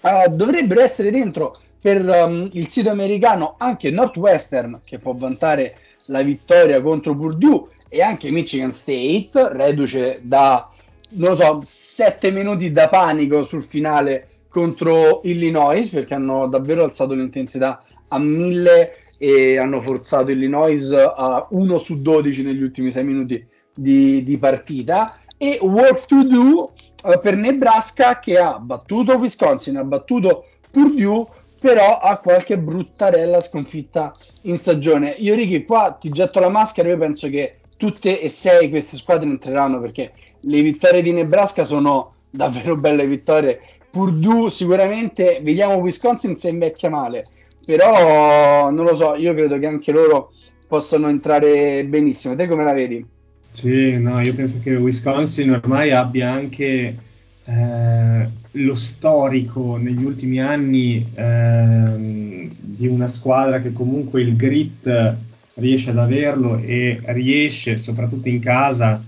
[0.00, 6.22] Uh, dovrebbero essere dentro per um, il sito americano anche Northwestern, che può vantare la
[6.22, 10.68] vittoria contro Purdue, e anche Michigan State, reduce da,
[11.10, 17.82] non so, sette minuti da panico sul finale contro Illinois perché hanno davvero alzato l'intensità
[18.06, 24.22] a 1000 e hanno forzato Illinois a 1 su 12 negli ultimi 6 minuti di,
[24.22, 30.46] di partita e Work to Do uh, per Nebraska che ha battuto Wisconsin, ha battuto
[30.70, 31.26] Purdue
[31.58, 35.16] però ha qualche bruttarella sconfitta in stagione.
[35.18, 39.28] Io Ricky qua ti getto la maschera, io penso che tutte e sei queste squadre
[39.28, 43.60] entreranno perché le vittorie di Nebraska sono davvero belle vittorie
[43.94, 47.26] Purdue sicuramente, vediamo Wisconsin se invecchia male,
[47.64, 50.32] però non lo so, io credo che anche loro
[50.66, 52.34] possano entrare benissimo.
[52.34, 53.06] Te come la vedi?
[53.52, 56.96] Sì, no, io penso che Wisconsin ormai abbia anche
[57.44, 65.14] eh, lo storico negli ultimi anni eh, di una squadra che comunque il grit
[65.54, 69.00] riesce ad averlo e riesce, soprattutto in casa,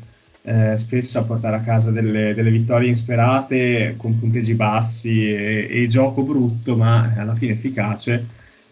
[0.49, 5.87] eh, spesso a portare a casa delle, delle, vittorie insperate con punteggi bassi e, e,
[5.89, 8.25] gioco brutto, ma alla fine efficace.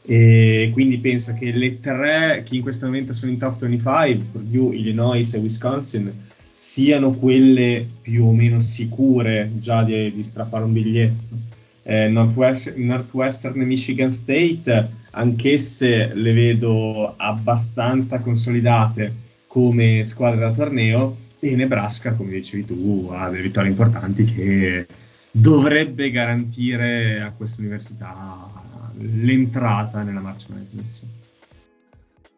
[0.06, 4.76] E quindi penso che le tre che in questo momento sono in top 25, Purdue,
[4.76, 6.12] Illinois e Wisconsin,
[6.52, 11.36] siano quelle più o meno sicure già di, di strappare un biglietto.
[11.82, 19.12] Eh, Northwest, Northwestern e Michigan State, anch'esse le vedo abbastanza consolidate
[19.48, 24.86] come squadra da torneo, e Nebraska, come dicevi tu, ha delle vittorie importanti che
[25.30, 28.50] dovrebbe garantire a questa università
[28.98, 31.04] l'entrata nella March Madness.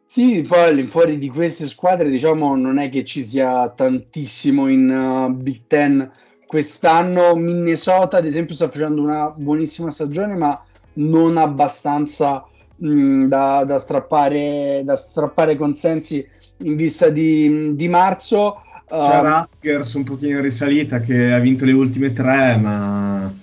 [0.06, 5.30] Sì, poi all'infuori di queste squadre, diciamo, non è che ci sia tantissimo in uh,
[5.34, 6.10] Big Ten
[6.46, 7.34] quest'anno.
[7.34, 10.58] Minnesota, ad esempio, sta facendo una buonissima stagione, ma
[10.94, 12.46] non abbastanza
[12.76, 16.26] mh, da, da, strappare, da strappare consensi
[16.58, 18.62] in vista di, di marzo.
[18.88, 23.34] C'è um, Rutgers un pochino in risalita che ha vinto le ultime tre, ma...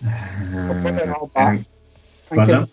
[0.00, 1.52] Un po' che roba.
[1.52, 2.68] Eh,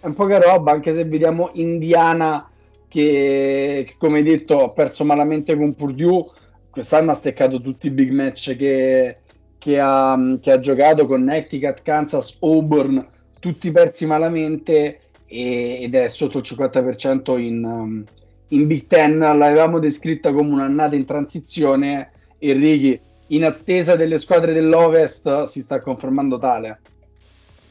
[0.00, 2.48] un po' che roba, anche se vediamo Indiana
[2.88, 6.24] che, che, come detto ha perso malamente con Purdue,
[6.70, 9.18] quest'anno ha steccato tutti i big match che,
[9.56, 13.06] che, ha, che ha giocato con Connecticut, Kansas, Auburn,
[13.38, 18.04] tutti persi malamente e, ed è sotto il 50% in, um,
[18.50, 19.18] in Big Ten.
[19.18, 22.98] L'avevamo descritta come un'annata in transizione e Ricky,
[23.28, 26.80] in attesa delle squadre dell'Ovest, si sta confermando tale.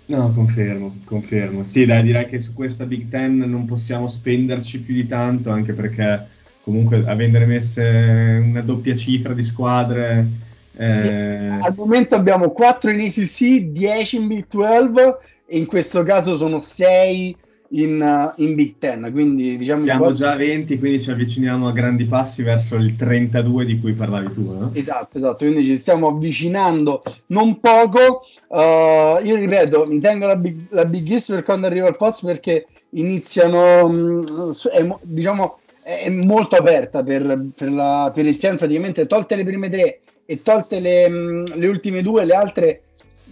[0.06, 1.64] No, confermo, confermo.
[1.64, 5.74] Sì, dai, direi che su questa Big Ten non possiamo spenderci più di tanto, anche
[5.74, 6.28] perché
[6.64, 10.28] comunque avendone messe una doppia cifra di squadre...
[10.76, 10.98] Eh...
[10.98, 16.36] Sì, al momento abbiamo 4 in ACC, 10 in Big 12 e in questo caso
[16.36, 17.36] sono 6
[17.72, 19.10] in, uh, in, Big Ten.
[19.12, 20.22] Quindi diciamo siamo quasi...
[20.24, 24.32] già a 20, quindi ci avviciniamo a grandi passi verso il 32 di cui parlavi
[24.32, 24.44] tu.
[24.44, 24.72] No?
[24.74, 25.46] Esatto, esatto.
[25.46, 28.26] Quindi ci stiamo avvicinando non poco.
[28.48, 32.22] Uh, io ripeto, mi tengo la Big, la big East per quando arriva il Poz
[32.22, 38.58] perché iniziano, um, è, diciamo, è molto aperta per, per, la, per l'Ispian.
[38.58, 42.82] Praticamente tolte le prime tre e tolte le, um, le ultime due, le altre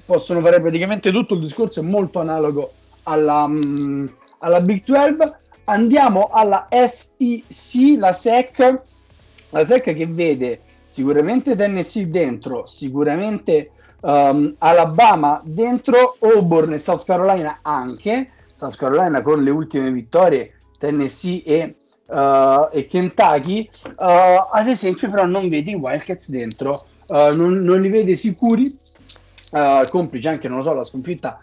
[0.05, 1.33] possono fare praticamente tutto.
[1.33, 2.71] Il discorso è molto analogo
[3.03, 3.43] alla.
[3.45, 5.33] Um, alla Big 12.
[5.65, 8.81] Andiamo alla SEC, la SEC,
[9.49, 13.71] la SEC che vede sicuramente Tennessee dentro, sicuramente
[14.01, 21.43] um, Alabama dentro, Auburn e South Carolina anche, South Carolina con le ultime vittorie, Tennessee
[21.43, 21.75] e,
[22.05, 23.93] uh, e Kentucky, uh,
[24.51, 28.77] ad esempio però non vede i Wildcats dentro, uh, non, non, li vede sicuri,
[29.89, 31.39] complice anche, non lo so, la sconfitta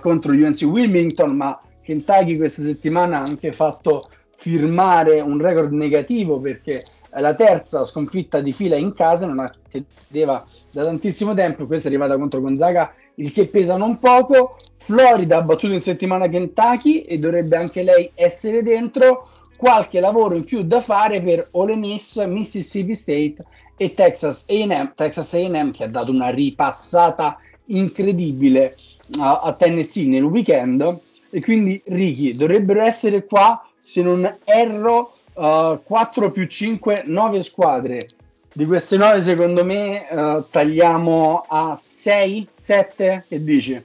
[0.00, 6.82] contro UNC Wilmington, ma Kentucky questa settimana ha anche fatto firmare un record negativo perché
[7.10, 11.90] è la terza sconfitta di fila in casa, non accadeva da tantissimo tempo, questa è
[11.90, 14.56] arrivata contro Gonzaga, il che pesa non poco.
[14.74, 19.28] Florida ha battuto in settimana Kentucky e dovrebbe anche lei essere dentro.
[19.56, 23.36] Qualche lavoro in più da fare per Ole Miss, Mississippi State
[23.76, 28.74] e Texas A&M, Texas A&M che ha dato una ripassata incredibile
[29.20, 31.00] a, a Tennessee nel weekend
[31.34, 38.06] e quindi Ricky dovrebbero essere qua se non erro uh, 4 più 5 9 squadre
[38.52, 43.82] di queste 9 secondo me uh, tagliamo a 6 7 che dici?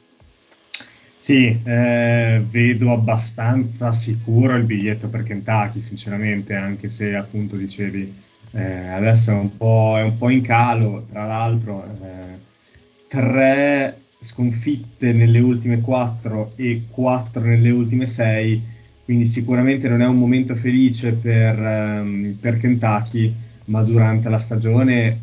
[1.19, 8.13] Sì, eh, vedo abbastanza sicuro il biglietto per Kentucky, sinceramente, anche se appunto dicevi
[8.51, 9.49] eh, adesso è un,
[9.97, 12.39] è un, po', in calo, tra l'altro eh,
[13.07, 18.61] tre sconfitte nelle ultime 4 e 4 nelle ultime 6,
[19.05, 23.33] quindi sicuramente non è un momento felice per, um, per Kentucky,
[23.65, 25.21] ma durante la stagione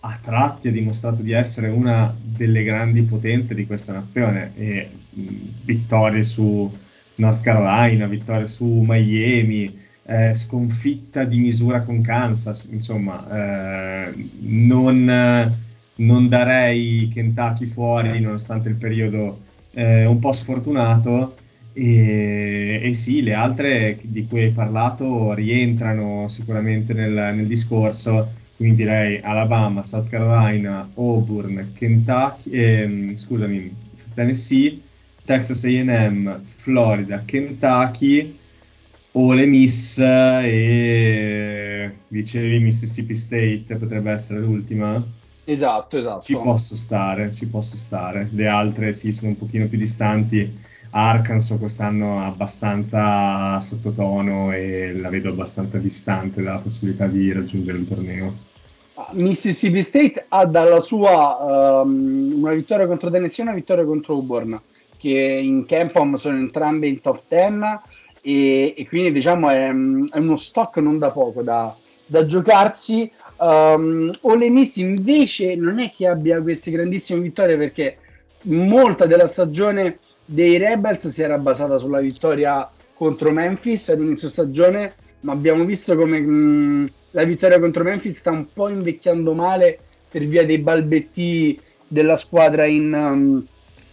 [0.00, 5.22] a tratti ha dimostrato di essere una delle grandi potenze di questa nazione e mh,
[5.64, 6.70] vittorie su
[7.16, 15.58] North Carolina, vittorie su Miami, eh, sconfitta di misura con Kansas, insomma, eh, non
[16.00, 19.40] non darei Kentucky fuori nonostante il periodo
[19.72, 21.36] eh, un po' sfortunato
[21.72, 28.76] e, e, sì, le altre di cui hai parlato rientrano sicuramente nel, nel discorso, quindi
[28.76, 33.74] direi Alabama, South Carolina, Auburn, Kentucky, eh, scusami,
[34.14, 34.80] Tennessee,
[35.24, 38.36] Texas AM, Florida, Kentucky,
[39.12, 45.18] Ole Miss e dicevi Mississippi State potrebbe essere l'ultima.
[45.44, 46.22] Esatto, esatto.
[46.22, 48.28] Ci posso stare, ci posso stare.
[48.32, 50.68] Le altre sì, sono un pochino più distanti.
[50.92, 58.48] Arkansas quest'anno abbastanza sottotono e la vedo abbastanza distante dalla possibilità di raggiungere il torneo.
[58.94, 64.14] Ah, Mississippi State ha dalla sua um, una vittoria contro Tennessee e una vittoria contro
[64.14, 64.60] Auburn,
[64.98, 67.60] che in Campom sono entrambe in top 10
[68.20, 71.74] e, e quindi diciamo è, è, uno stock non da poco da,
[72.04, 73.10] da giocarsi.
[73.40, 77.96] Um, Ole Miss invece non è che abbia queste grandissime vittorie perché
[78.42, 84.94] molta della stagione dei Rebels si era basata sulla vittoria contro Memphis ad inizio stagione,
[85.20, 89.78] ma abbiamo visto come mh, la vittoria contro Memphis sta un po' invecchiando male
[90.10, 93.46] per via dei balbetti della squadra in, um,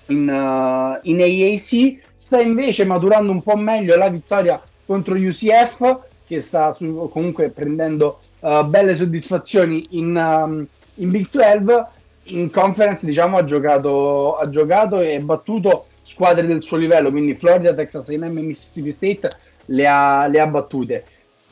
[0.08, 2.02] in, uh, in AAC.
[2.16, 8.20] Sta invece maturando un po' meglio la vittoria contro UCF che sta su, comunque prendendo
[8.42, 11.96] uh, belle soddisfazioni in, um, in, Big 12.
[12.36, 17.74] In conference, diciamo, ha giocato, ha giocato e battuto squadre del suo livello, quindi Florida,
[17.74, 19.30] Texas A&M e Mississippi State
[19.68, 21.06] le ha, le ha battute.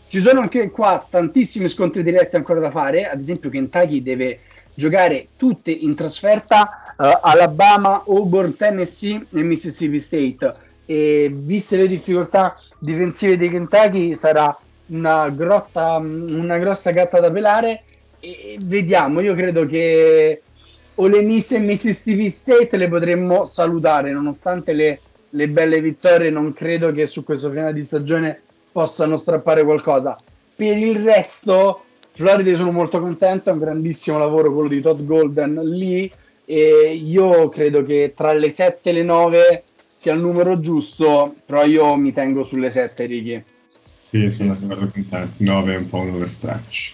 [0.08, 4.40] ci sono anche qua tantissimi scontri diretti ancora da fare, ad esempio Kentucky deve
[4.74, 10.54] giocare tutte in trasferta uh, Alabama, Auburn, Tennessee e Mississippi State
[10.86, 14.58] e viste le difficoltà difensive di Kentucky sarà
[14.88, 17.84] una, grotta, una grossa gatta da pelare
[18.20, 20.42] e vediamo, io credo che
[20.96, 26.92] Ole Miss e Mississippi State le potremmo salutare nonostante le, le belle vittorie non credo
[26.92, 30.16] che su questo finale di stagione possano strappare qualcosa
[30.56, 31.84] per il resto
[32.16, 36.10] Florida sono molto contento, è un grandissimo lavoro quello di Todd Golden lì
[36.46, 39.64] e io credo che tra le 7 e le 9
[39.94, 43.44] sia il numero giusto, però io mi tengo sulle 7 Ricky.
[44.16, 46.94] Sì, sono d'accordo con te, 9 è un po' un overstretch.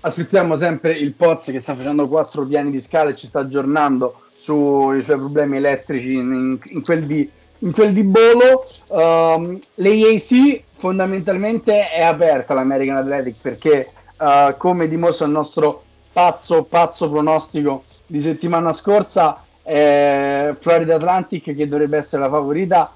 [0.00, 4.22] Aspettiamo sempre il Poz che sta facendo quattro piani di scala e ci sta aggiornando
[4.34, 11.90] sui suoi problemi elettrici in, in quel di in quel di Bolo um, l'AAC fondamentalmente
[11.90, 18.72] è aperta l'American Athletic perché uh, come dimostra il nostro pazzo pazzo pronostico di settimana
[18.72, 22.92] scorsa eh, Florida Atlantic che dovrebbe essere la favorita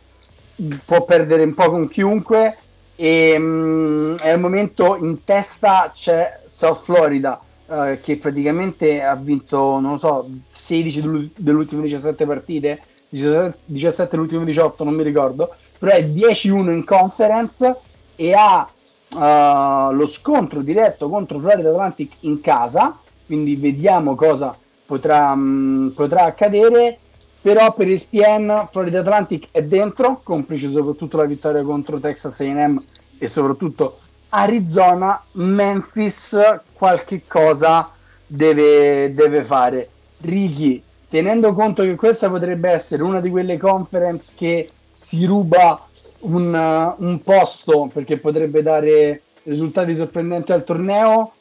[0.85, 2.57] può perdere un po' con chiunque
[3.01, 10.01] e um, al momento in testa c'è South Florida uh, che praticamente ha vinto non
[10.01, 16.03] so 16 delle ultime 17 partite 17, 17 l'ultimo 18 non mi ricordo però è
[16.03, 17.77] 10-1 in conference
[18.17, 18.69] e ha
[19.15, 26.25] uh, lo scontro diretto contro Florida Atlantic in casa quindi vediamo cosa potrà, mh, potrà
[26.25, 26.99] accadere
[27.41, 32.83] però per ESPN Florida Atlantic è dentro complice soprattutto la vittoria contro Texas A&M
[33.19, 36.39] e soprattutto Arizona Memphis
[36.73, 37.91] qualche cosa
[38.27, 39.89] deve, deve fare
[40.21, 45.87] Ricky tenendo conto che questa potrebbe essere una di quelle conference che si ruba
[46.21, 51.33] un, uh, un posto perché potrebbe dare risultati sorprendenti al torneo,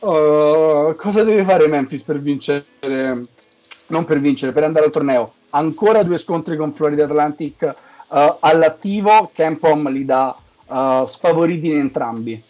[0.00, 2.64] uh, cosa deve fare Memphis per vincere?
[3.94, 5.34] Non per vincere, per andare al torneo.
[5.50, 7.62] Ancora due scontri con Florida Atlantic
[8.08, 10.36] uh, all'attivo, Campom li dà
[10.66, 12.42] uh, sfavoriti in entrambi.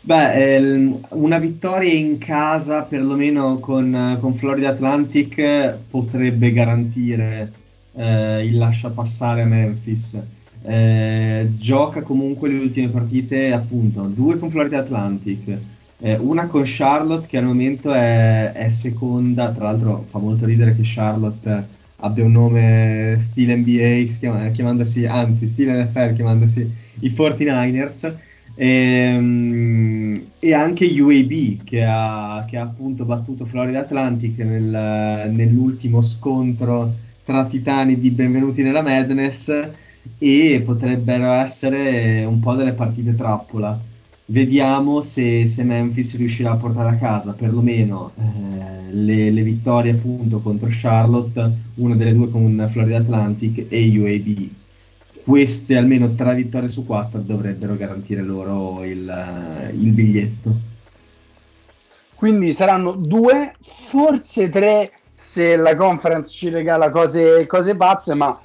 [0.00, 7.52] Beh, ehm, una vittoria in casa, perlomeno con, con Florida Atlantic, potrebbe garantire
[7.96, 10.16] eh, il lascia passare a Memphis.
[10.62, 15.58] Eh, gioca comunque le ultime partite, appunto, due con Florida Atlantic,
[16.04, 20.76] eh, una con Charlotte che al momento è, è, seconda, tra l'altro fa molto ridere
[20.76, 28.14] che Charlotte abbia un nome stile NBA, chiamandosi, anzi stile NFL, chiamandosi i 49ers.
[28.54, 36.02] E, ehm, e, anche UAB che ha, che ha, appunto battuto Florida Atlantic nel, nell'ultimo
[36.02, 36.94] scontro
[37.24, 39.70] tra titani di Benvenuti nella Madness
[40.18, 43.92] e potrebbero essere un po' delle partite trappola.
[44.26, 50.40] Vediamo se, se Memphis riuscirà a portare a casa perlomeno eh, le, le, vittorie appunto
[50.40, 54.48] contro Charlotte, una delle due con Florida Atlantic e UAB
[55.24, 60.54] queste almeno tre vittorie su quattro dovrebbero garantire loro il, il biglietto.
[62.14, 68.40] Quindi saranno due, forse tre se la conference ci regala cose, cose pazze, ma uh,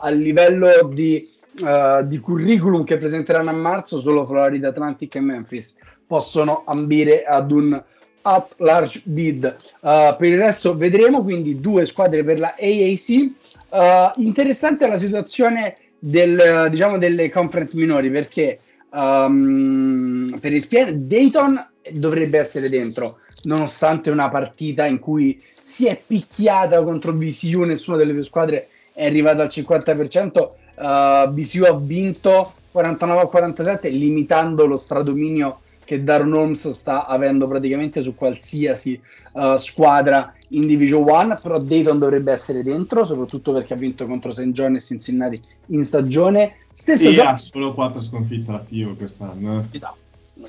[0.00, 1.26] a livello di,
[1.62, 7.50] uh, di, curriculum che presenteranno a marzo solo Florida Atlantic e Memphis possono ambire ad
[7.50, 7.82] un
[8.22, 9.56] at large bid.
[9.80, 14.16] Uh, per il resto vedremo, quindi due squadre per la AAC.
[14.16, 18.58] interessante la situazione del, diciamo, delle conference minori perché
[18.90, 26.82] um, per ESPN Dayton dovrebbe essere dentro nonostante una partita in cui si è picchiata
[26.82, 30.48] contro VCU nessuna delle due squadre è arrivata al 50%
[30.80, 37.48] uh, VCU ha vinto 49 a 47 limitando lo stradominio che Daron Holmes sta avendo
[37.48, 39.00] praticamente su qualsiasi
[39.32, 44.30] uh, squadra in Division 1, però Dayton dovrebbe essere dentro, soprattutto perché ha vinto contro
[44.30, 44.50] St.
[44.50, 46.54] John e Cincinnati in stagione.
[46.72, 49.66] Stessa e so- ha solo 4 sconfitte all'attivo quest'anno.
[49.72, 49.98] Esatto,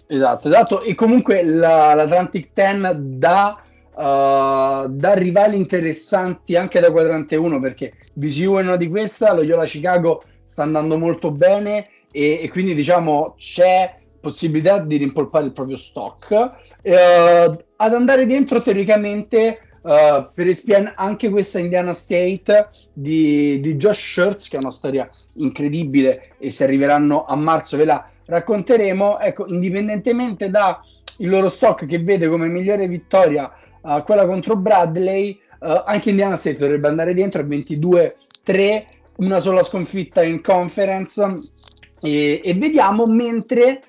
[0.06, 0.82] esatto, esatto.
[0.84, 3.60] E comunque la, l'Atlantic 10 dà,
[3.94, 9.44] uh, dà rivali interessanti anche da quadrante 1 perché VCU è una di queste, lo
[9.44, 15.52] Yola Chicago sta andando molto bene e, e quindi diciamo c'è possibilità di rimpolpare il
[15.52, 16.52] proprio stock.
[16.82, 24.00] Eh, ad andare dentro teoricamente uh, per ESPN anche questa Indiana State di, di, Josh
[24.00, 29.20] Shirts, che è una storia incredibile e se arriveranno a marzo ve la racconteremo.
[29.20, 30.80] Ecco, indipendentemente dal
[31.18, 33.52] loro stock che vede come migliore vittoria
[33.82, 38.86] uh, quella contro Bradley, uh, anche Indiana State dovrebbe andare dentro a 22-3,
[39.18, 41.40] una sola sconfitta in conference.
[42.02, 43.84] E, e vediamo mentre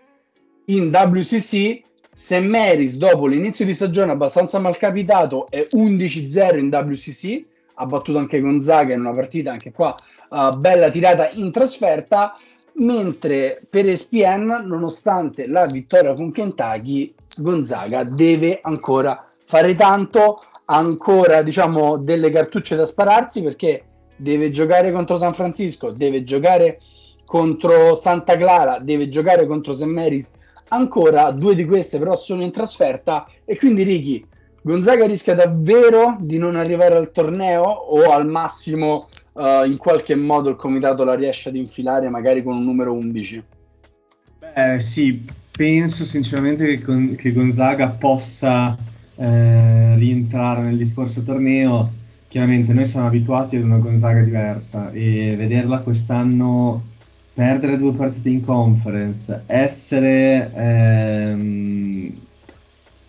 [0.67, 1.83] in WCC
[2.15, 2.43] St.
[2.43, 7.43] Mary's dopo l'inizio di stagione abbastanza malcapitato è 11-0 in WCC
[7.77, 9.97] ha battuto anche Gonzaga in una partita anche qua
[10.29, 12.37] uh, bella tirata in trasferta
[12.75, 21.43] mentre per ESPN nonostante la vittoria con Kentucky Gonzaga deve ancora fare tanto ha ancora
[21.43, 23.85] diciamo delle cartucce da spararsi perché
[24.17, 26.79] deve giocare contro San Francisco deve giocare
[27.27, 29.85] contro Santa Clara deve giocare contro St.
[29.85, 30.33] Mary's
[30.69, 34.25] ancora due di queste però sono in trasferta e quindi Ricky
[34.63, 40.49] Gonzaga rischia davvero di non arrivare al torneo o al massimo uh, in qualche modo
[40.49, 43.45] il comitato la riesce ad infilare magari con un numero 11?
[44.39, 48.79] Beh sì, penso sinceramente che, con, che Gonzaga possa
[49.17, 52.01] eh, rientrare nel discorso torneo.
[52.29, 56.91] Chiaramente noi siamo abituati ad una Gonzaga diversa e vederla quest'anno
[57.35, 62.13] perdere due partite in conference, essere ehm,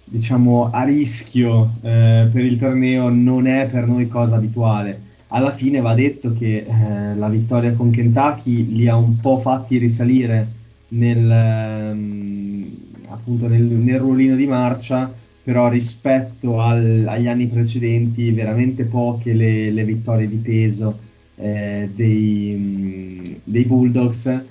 [0.06, 5.12] diciamo a rischio eh, per il torneo non è per noi cosa abituale.
[5.28, 9.78] Alla fine va detto che eh, la vittoria con Kentucky li ha un po' fatti
[9.78, 10.48] risalire
[10.90, 12.78] nel, ehm,
[13.10, 15.12] appunto nel, nel ruolino di marcia,
[15.44, 20.98] però rispetto al, agli anni precedenti veramente poche le, le vittorie di peso
[21.36, 24.42] eh, dei, mm, dei, Bulldogs.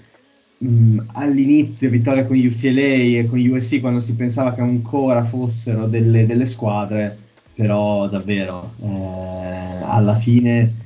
[0.65, 6.27] Mm, all'inizio vittoria con UCLA e con USC quando si pensava che ancora fossero delle,
[6.27, 7.17] delle squadre,
[7.55, 10.81] però davvero eh, alla fine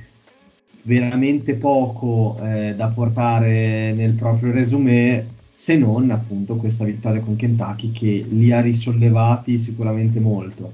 [0.83, 7.91] veramente poco eh, da portare nel proprio resume se non appunto questa vittoria con Kentucky
[7.91, 10.71] che li ha risollevati sicuramente molto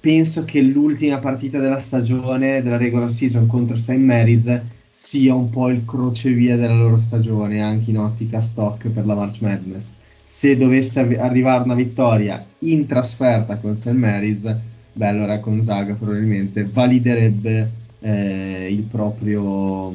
[0.00, 3.96] penso che l'ultima partita della stagione della regular season contro St.
[3.96, 4.60] Mary's
[4.90, 9.42] sia un po' il crocevia della loro stagione, anche in ottica stock per la March
[9.42, 9.94] Madness.
[10.22, 13.90] Se dovesse arrivare una vittoria in trasferta con St.
[13.90, 14.56] Mary's,
[14.92, 17.70] beh, allora Gonzaga probabilmente validerebbe
[18.00, 19.94] eh, proprio,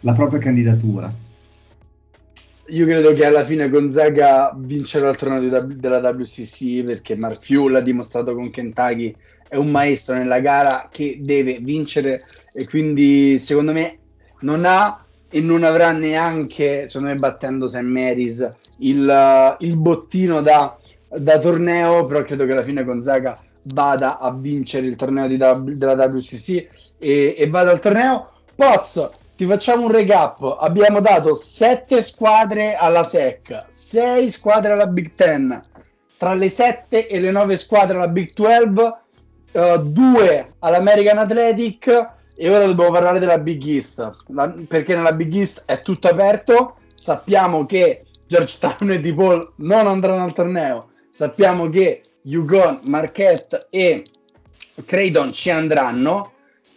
[0.00, 1.12] la propria candidatura.
[2.68, 7.80] Io credo che alla fine Gonzaga vincerà il torneo della WCC perché Mark Few l'ha
[7.80, 9.14] dimostrato con Kentucky
[9.48, 13.98] è un maestro nella gara che deve vincere e quindi secondo me
[14.40, 17.80] non ha e non avrà neanche, secondo me battendo St.
[17.80, 20.76] Mary's, il, il bottino da,
[21.08, 23.38] da, torneo, però credo che alla fine Gonzaga
[23.74, 28.30] vada a vincere il torneo di, della WCC e, e vada al torneo.
[28.54, 29.08] Poz,
[29.38, 30.56] ti facciamo un recap.
[30.58, 35.62] Abbiamo dato 7 squadre alla SEC, 6 squadre alla Big Ten.
[36.16, 38.92] Tra le 7 e le 9 squadre alla Big 12
[39.52, 41.86] uh, due all'American Athletic
[42.34, 46.74] e ora dobbiamo parlare della Big East la, perché nella Big East è tutto aperto
[46.94, 54.04] sappiamo che Georgetown e DePaul non andranno al torneo sappiamo che Yukon, Marquette e
[54.84, 56.32] Creighton ci andranno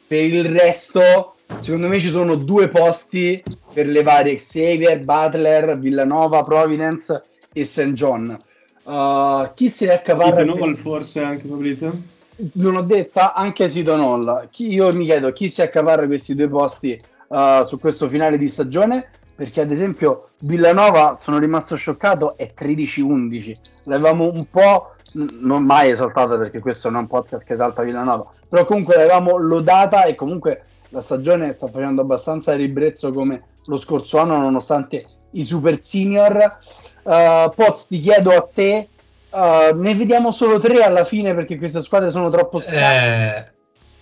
[0.08, 3.42] per il resto secondo me ci sono due posti
[3.74, 7.24] per le varie Xavier, Butler, Villanova, Providence
[7.54, 7.94] e St.
[7.94, 8.38] John
[8.84, 12.20] uh, chi si è accaparra sì, forse anche Pablito?
[12.54, 14.48] non ho detta anche Hall.
[14.50, 18.48] Chi, io mi chiedo chi si accaparra questi due posti uh, su questo finale di
[18.48, 19.08] stagione.
[19.34, 23.56] Perché, ad esempio, Villanova sono rimasto scioccato, è 13-11.
[23.86, 28.30] L'avevamo un po', non mai esaltata perché questo non è un podcast che esalta Villanova,
[28.48, 34.18] però comunque l'avevamo lodata e comunque la stagione sta facendo abbastanza ribrezzo come lo scorso
[34.20, 36.58] anno, nonostante i super senior.
[37.04, 38.88] Uh, Poz, ti chiedo a te
[39.32, 43.48] Uh, ne vediamo solo tre alla fine perché queste squadre sono troppo scarse.
[43.48, 43.52] Eh,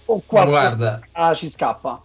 [0.06, 2.02] o quattro guarda, ah, ci scappa.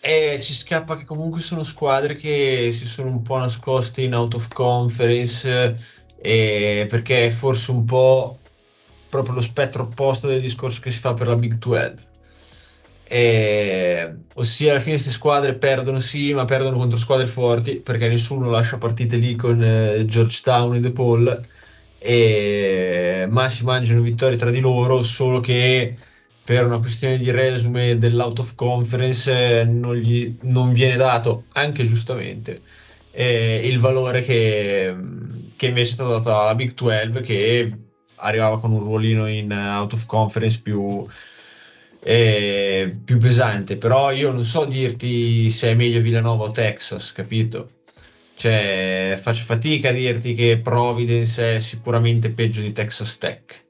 [0.00, 4.34] Eh, ci scappa che comunque sono squadre che si sono un po' nascoste in out
[4.34, 5.76] of conference
[6.20, 8.36] eh, perché è forse un po'
[9.08, 12.06] proprio lo spettro opposto del discorso che si fa per la Big 12.
[13.10, 18.50] Eh, ossia alla fine queste squadre perdono sì ma perdono contro squadre forti perché nessuno
[18.50, 21.46] lascia partite lì con eh, Georgetown e DePaul
[21.98, 25.96] e ma si mangiano vittorie tra di loro, solo che
[26.44, 32.62] per una questione di resume dell'out of conference non, gli, non viene dato, anche giustamente,
[33.10, 34.96] eh, il valore che,
[35.56, 37.78] che, invece è stato dato alla Big 12 che
[38.16, 41.06] arrivava con un ruolino in out of conference più,
[42.00, 43.76] eh, più pesante.
[43.76, 47.70] Però io non so dirti se è meglio Villanova o Texas, capito?
[48.34, 53.64] Cioè, faccio fatica a dirti che Providence è sicuramente peggio di Texas Tech,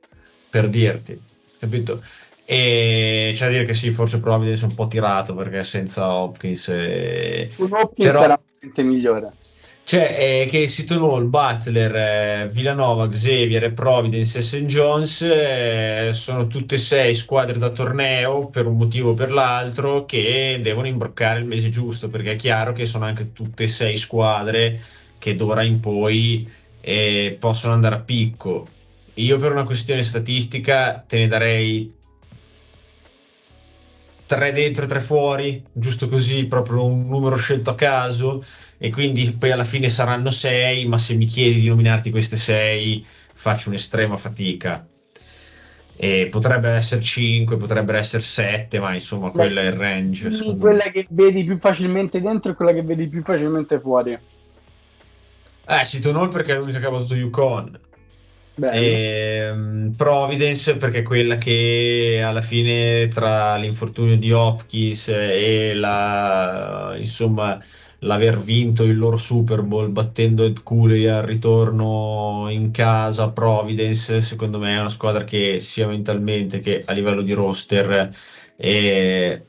[0.51, 1.19] per dirti,
[1.59, 2.03] capito?
[2.45, 6.69] E c'è da dire che sì, forse Providence è un po' tirato perché senza Hopkins...
[6.69, 7.51] E...
[7.57, 8.21] Un Hopkins però...
[8.21, 9.33] sarà veramente migliore.
[9.89, 14.67] Cioè, eh, che Seton Hall, Butler, eh, Villanova, Xavier, Providence e St.
[14.67, 20.05] John's eh, sono tutte e sei squadre da torneo per un motivo o per l'altro
[20.05, 23.97] che devono imbroccare il mese giusto perché è chiaro che sono anche tutte e sei
[23.97, 24.79] squadre
[25.17, 26.47] che d'ora in poi
[26.83, 28.69] eh, possono andare a picco.
[29.15, 31.98] Io per una questione statistica te ne darei
[34.29, 38.45] tre dentro e tre fuori, giusto così, proprio un numero scelto a caso
[38.77, 43.05] e quindi poi alla fine saranno sei, ma se mi chiedi di nominarti queste sei
[43.33, 44.87] faccio un'estrema fatica.
[45.97, 50.29] E potrebbe essere 5, potrebbero essere 7, ma insomma, quello è il range.
[50.57, 50.93] Quella me.
[50.93, 54.17] che vedi più facilmente dentro e quella che vedi più facilmente fuori.
[55.71, 57.81] Eh, Seton Hall perché è l'unica che ha battuto Yukon.
[58.61, 66.95] E, um, Providence perché è quella che alla fine tra l'infortunio di Hopkins e la
[66.97, 67.61] insomma
[68.01, 74.59] l'aver vinto il loro Super Bowl battendo Ed Cooley al ritorno in casa Providence secondo
[74.59, 78.11] me è una squadra che sia mentalmente che a livello di roster
[78.57, 79.43] eh,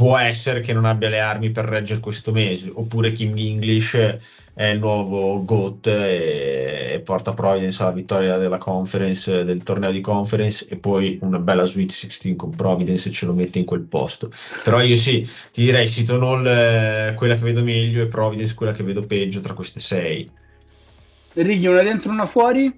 [0.00, 4.16] può essere che non abbia le armi per reggere questo mese oppure King English
[4.54, 10.00] è il nuovo GOAT e, e, porta Providence alla vittoria della conference, del torneo di
[10.00, 13.82] conference e poi una bella Sweet 16 con Providence e ce lo mette in quel
[13.82, 14.30] posto.
[14.64, 15.20] Però io sì,
[15.52, 19.40] ti direi Seton Hall eh, quella che vedo meglio e Providence quella che vedo peggio
[19.40, 20.30] tra queste sei.
[21.34, 22.72] Righi, una dentro, una fuori?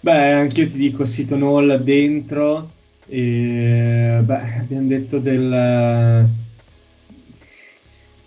[0.00, 2.74] Beh, anch'io ti dico Seton Hall dentro
[3.08, 6.28] e beh, abbiamo detto del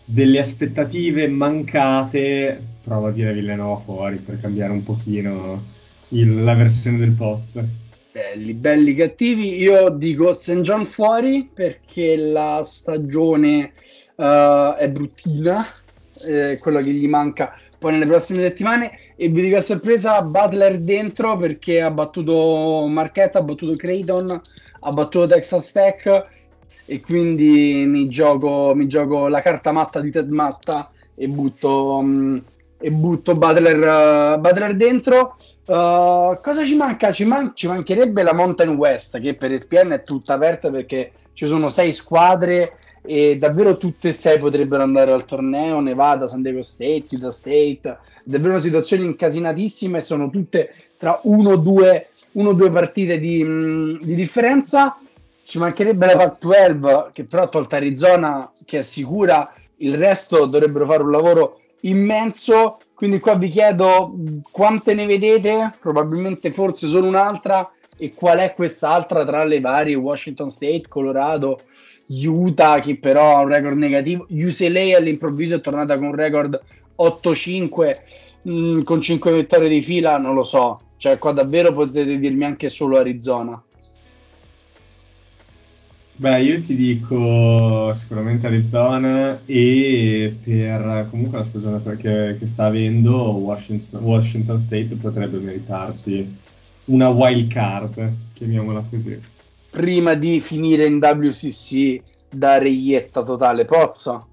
[0.10, 5.64] delle aspettative mancate, provo a dire Villanova fuori per cambiare un pochino
[6.10, 7.64] il, la versione del pot.
[8.12, 9.62] Belli, belli cattivi.
[9.62, 10.62] Io dico St.
[10.62, 13.72] John fuori perché la stagione
[14.16, 15.64] uh, è bruttina,
[16.26, 18.92] eh, quello che gli manca poi nelle prossime settimane.
[19.16, 24.42] E vi dico a sorpresa Butler dentro perché ha battuto Marquette, ha battuto Creighton,
[24.80, 26.28] ha battuto Texas Tech
[26.86, 32.40] e quindi mi gioco, mi gioco la carta matta di Ted Matta e butto, um,
[32.80, 35.36] e butto Butler, uh, Butler dentro.
[35.66, 37.12] Uh, cosa ci manca?
[37.12, 41.46] Ci, man- ci, mancherebbe la Mountain West che per ESPN è tutta aperta perché ci
[41.46, 46.64] sono sei squadre e davvero tutte e sei potrebbero andare al torneo Nevada, San Diego
[46.64, 52.54] State, Utah State davvero una situazione incasinatissima e sono tutte tra uno o due, uno,
[52.54, 54.98] due partite di, mh, di differenza.
[55.44, 61.12] Ci mancherebbe la Pac-12 che però tolta Arizona che assicura il resto dovrebbero fare un
[61.12, 62.80] lavoro immenso.
[62.94, 64.14] Quindi qua vi chiedo
[64.52, 65.74] quante ne vedete?
[65.80, 67.72] Probabilmente forse solo un'altra.
[67.98, 69.96] E qual è quest'altra tra le varie?
[69.96, 71.62] Washington State, Colorado
[72.10, 74.26] Utah che però ha un record negativo.
[74.30, 76.60] UCLA all'improvviso è tornata con un record
[76.98, 77.98] 8-5
[78.42, 82.46] mh, mm, con 5 vittorie di fila non lo so cioè qua davvero potete dirmi
[82.46, 83.60] anche solo Arizona
[86.20, 93.16] Beh, io ti dico sicuramente Arizona e per comunque la stagione che, che sta avendo
[93.36, 96.30] Washington, Washington, State potrebbe meritarsi
[96.88, 99.18] una wild card, chiamiamola così.
[99.70, 104.26] Prima di finire in WCC da reietta totale, Pozza?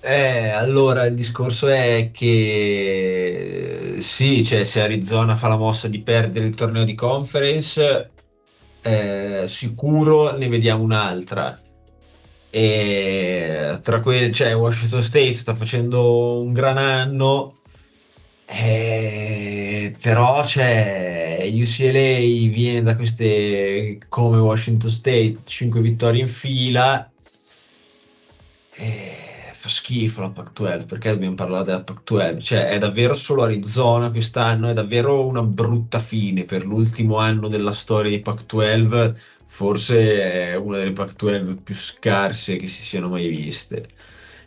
[0.00, 6.46] Eh, allora il discorso è che sì, cioè se Arizona fa la mossa di perdere
[6.46, 8.10] il torneo di conference
[8.82, 11.60] eh, sicuro ne vediamo un'altra.
[12.50, 17.58] E tra quelle, cioè Washington State sta facendo un gran anno,
[18.46, 22.18] eh, però c'è UCLA
[22.50, 27.10] viene da queste come Washington State 5 vittorie in fila.
[28.74, 29.17] Eh,
[29.68, 32.40] fa schifo la Pac-12, perché dobbiamo parlare della Pac-12?
[32.40, 37.72] Cioè, è davvero solo Arizona quest'anno, è davvero una brutta fine per l'ultimo anno della
[37.72, 39.14] storia di Pac-12,
[39.44, 43.86] forse è una delle Pac-12 più scarse che si siano mai viste.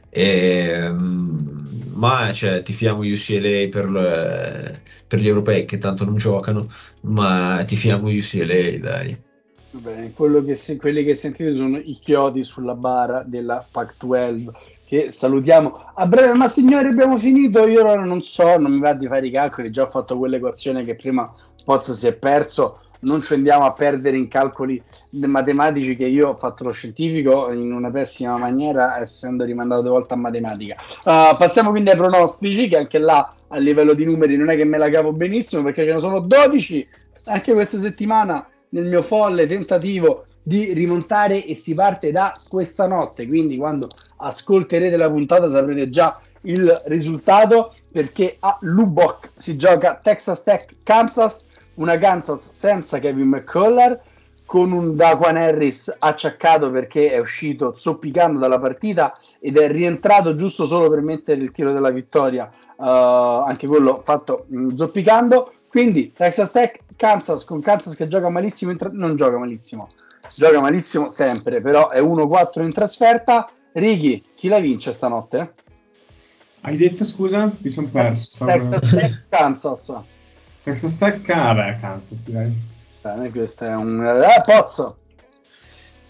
[0.10, 6.68] E, ehm, ma cioè, tifiamo UCLA per, per, gli europei che tanto non giocano,
[7.02, 9.18] ma tifiamo UCLA, dai.
[9.74, 16.06] Bene, che, quelli che sentite sono i chiodi sulla bara della Pac-12 che salutiamo a
[16.06, 16.34] breve.
[16.34, 17.66] Ma signori, abbiamo finito.
[17.66, 19.72] Io ora non so, non mi va di fare i calcoli.
[19.72, 21.32] Già ho fatto quell'equazione che prima
[21.64, 22.82] Poz si è perso.
[23.04, 27.72] Non ci andiamo a perdere in calcoli matematici che io ho fatto lo scientifico in
[27.72, 30.76] una pessima maniera, essendo rimandato due volte a matematica.
[31.06, 34.66] Uh, passiamo quindi ai pronostici, che anche là a livello di numeri non è che
[34.66, 36.88] me la cavo benissimo perché ce ne sono 12
[37.26, 43.28] anche questa settimana nel mio folle tentativo di rimontare e si parte da questa notte,
[43.28, 43.88] quindi quando
[44.22, 51.48] ascolterete la puntata saprete già il risultato perché a Lubbock si gioca Texas Tech Kansas,
[51.76, 54.00] una Kansas senza Kevin McCullar
[54.52, 60.66] con un Daquan Harris acciaccato perché è uscito zoppicando dalla partita ed è rientrato giusto
[60.66, 65.54] solo per mettere il tiro della vittoria, uh, anche quello fatto mh, zoppicando.
[65.70, 69.88] Quindi Texas Tech, Kansas con Kansas che gioca malissimo, tra- non gioca malissimo,
[70.36, 73.50] gioca malissimo sempre, però è 1-4 in trasferta.
[73.74, 75.54] Righi, chi la vince stanotte?
[76.62, 77.52] Hai detto scusa?
[77.58, 78.46] Mi sono perso.
[78.46, 80.02] Texas Tech, Kansas.
[80.64, 82.54] Texas Tech, ah, beh, Kansas direi.
[83.02, 84.98] Bene, questo è un eh, pozzo.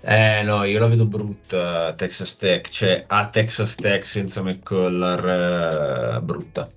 [0.01, 6.21] Eh no, io la vedo brutta Texas Tech, cioè a Texas Tech senza McCullar eh,
[6.21, 6.67] brutta.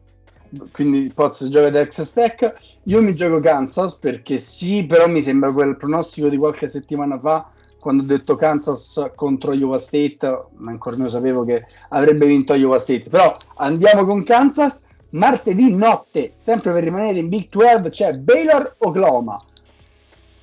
[0.71, 2.55] Quindi Pozzo gioca Texas Tech,
[2.85, 7.51] io mi gioco Kansas perché sì, però mi sembra quel pronostico di qualche settimana fa
[7.85, 12.79] quando ho detto Kansas contro Iowa State, ma ancora non sapevo che avrebbe vinto Iowa
[12.79, 18.77] State, però andiamo con Kansas, martedì notte, sempre per rimanere in Big 12 c'è Baylor
[18.79, 19.39] Oklahoma.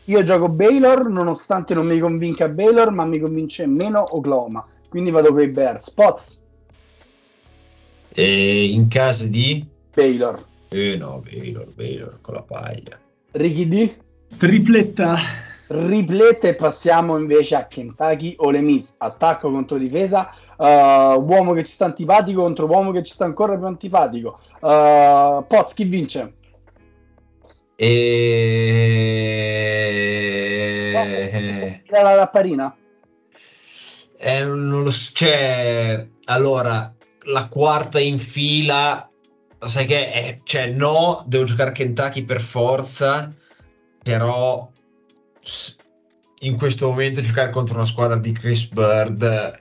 [0.03, 4.63] Io gioco Baylor nonostante non mi convinca Baylor, ma mi convince meno Oklahoma.
[4.87, 5.87] Quindi vado con i Bears.
[5.87, 6.43] Spots.
[8.09, 9.65] E in casa di?
[9.91, 10.45] Baylor.
[10.69, 12.99] Eh no, Baylor, Baylor con la paglia.
[13.31, 13.95] Ricky D.
[14.37, 15.49] Tripletta.
[15.71, 18.95] Triplette e passiamo invece a Kentucky o le Miss.
[18.97, 20.29] Attacco contro difesa.
[20.57, 24.37] Uh, uomo che ci sta antipatico contro uomo che ci sta ancora più antipatico.
[24.59, 26.33] Uh, Poz, chi vince?
[27.77, 28.11] E...
[31.87, 32.75] La rapparina?
[34.17, 36.93] Eh, non lo so, cioè, allora,
[37.27, 39.09] la quarta in fila,
[39.57, 43.33] sai che è, cioè, no, devo giocare Kentucky per forza,
[44.03, 44.69] però
[46.41, 49.59] in questo momento giocare contro una squadra di Chris Bird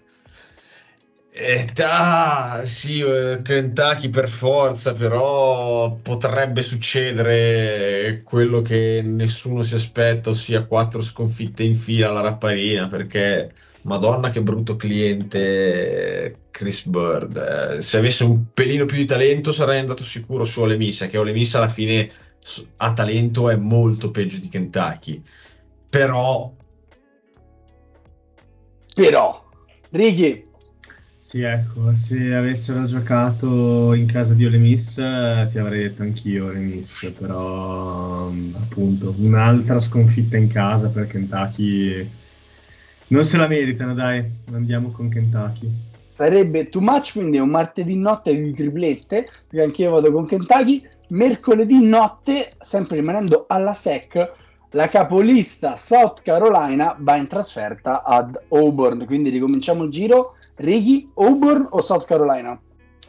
[1.33, 10.31] eh, ah, sì, eh, Kentucky per forza, però potrebbe succedere quello che nessuno si aspetta,
[10.31, 13.51] ossia quattro sconfitte in fila alla rapparina, perché
[13.83, 17.76] Madonna che brutto cliente Chris Bird.
[17.76, 21.16] Eh, se avesse un pelino più di talento sarei andato sicuro su Ole Miss, che
[21.16, 22.11] Ole Miss alla fine
[22.78, 25.22] a talento è molto peggio di Kentucky.
[25.91, 26.55] Però...
[28.95, 29.49] Però...
[29.91, 30.49] Righi,
[31.30, 36.59] sì, ecco, se avessero giocato in casa di Ole Miss ti avrei detto anch'io Ole
[36.59, 42.11] Miss, però appunto un'altra sconfitta in casa per Kentucky
[43.07, 45.68] non se la meritano, dai, andiamo con Kentucky.
[46.12, 50.84] Sarebbe too much, quindi è un martedì notte di triplette, perché anch'io vado con Kentucky.
[51.09, 54.32] Mercoledì notte, sempre rimanendo alla SEC,
[54.71, 60.35] la capolista South Carolina va in trasferta ad Auburn, quindi ricominciamo il giro.
[60.57, 62.59] Righi, Auburn o South Carolina?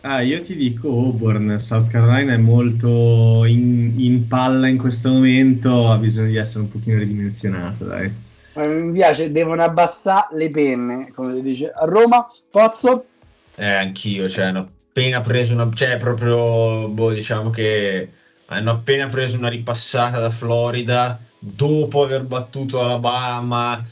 [0.01, 5.91] Ah, io ti dico Auburn, South Carolina è molto in, in palla in questo momento,
[5.91, 8.11] ha bisogno di essere un pochino ridimensionato, dai.
[8.53, 12.25] Ma mi piace, devono abbassare le penne, come si dice a Roma.
[12.49, 13.05] Pozzo?
[13.55, 15.69] Eh, anch'io, cioè, hanno appena preso una...
[15.71, 18.09] cioè, proprio, boh, diciamo che
[18.47, 23.83] hanno appena preso una ripassata da Florida dopo aver battuto Alabama.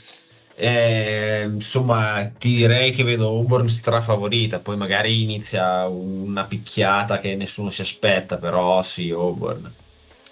[0.55, 4.59] Eh, insomma, ti direi che vedo Auburn strafavorita.
[4.59, 9.71] Poi magari inizia una picchiata che nessuno si aspetta, però sì, Auburn.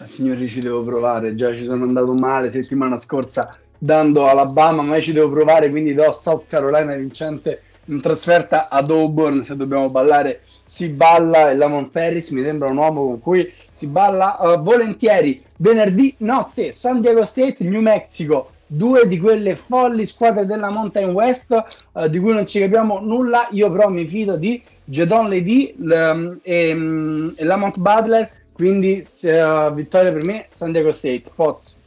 [0.03, 1.34] Signori, ci devo provare.
[1.34, 5.70] Già ci sono andato male settimana scorsa dando Alabama, ma ci devo provare.
[5.70, 9.43] Quindi do South Carolina vincente in trasferta ad Auburn.
[9.43, 11.49] Se dobbiamo ballare, si balla.
[11.49, 15.41] E Lamont Ferris mi sembra un uomo con cui si balla uh, volentieri.
[15.57, 21.55] Venerdì notte, San Diego State, New Mexico due di quelle folli squadre della Mountain West
[21.93, 23.47] uh, di cui non ci capiamo nulla.
[23.51, 28.30] Io però mi fido di Jedon Lady l- e, um, e Lamont Butler.
[28.51, 31.24] Quindi uh, vittoria per me, San Diego State.
[31.34, 31.80] Poz.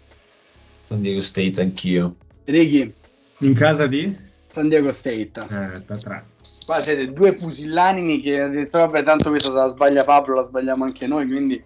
[0.88, 2.14] San Diego State anch'io.
[2.44, 2.92] Righi.
[3.40, 4.16] In casa di?
[4.50, 5.30] San Diego State.
[5.34, 6.24] Eh, tre.
[6.70, 10.42] Qua siete due pusillanimi che ha detto vabbè tanto questa se la sbaglia Pablo la
[10.42, 11.60] sbagliamo anche noi quindi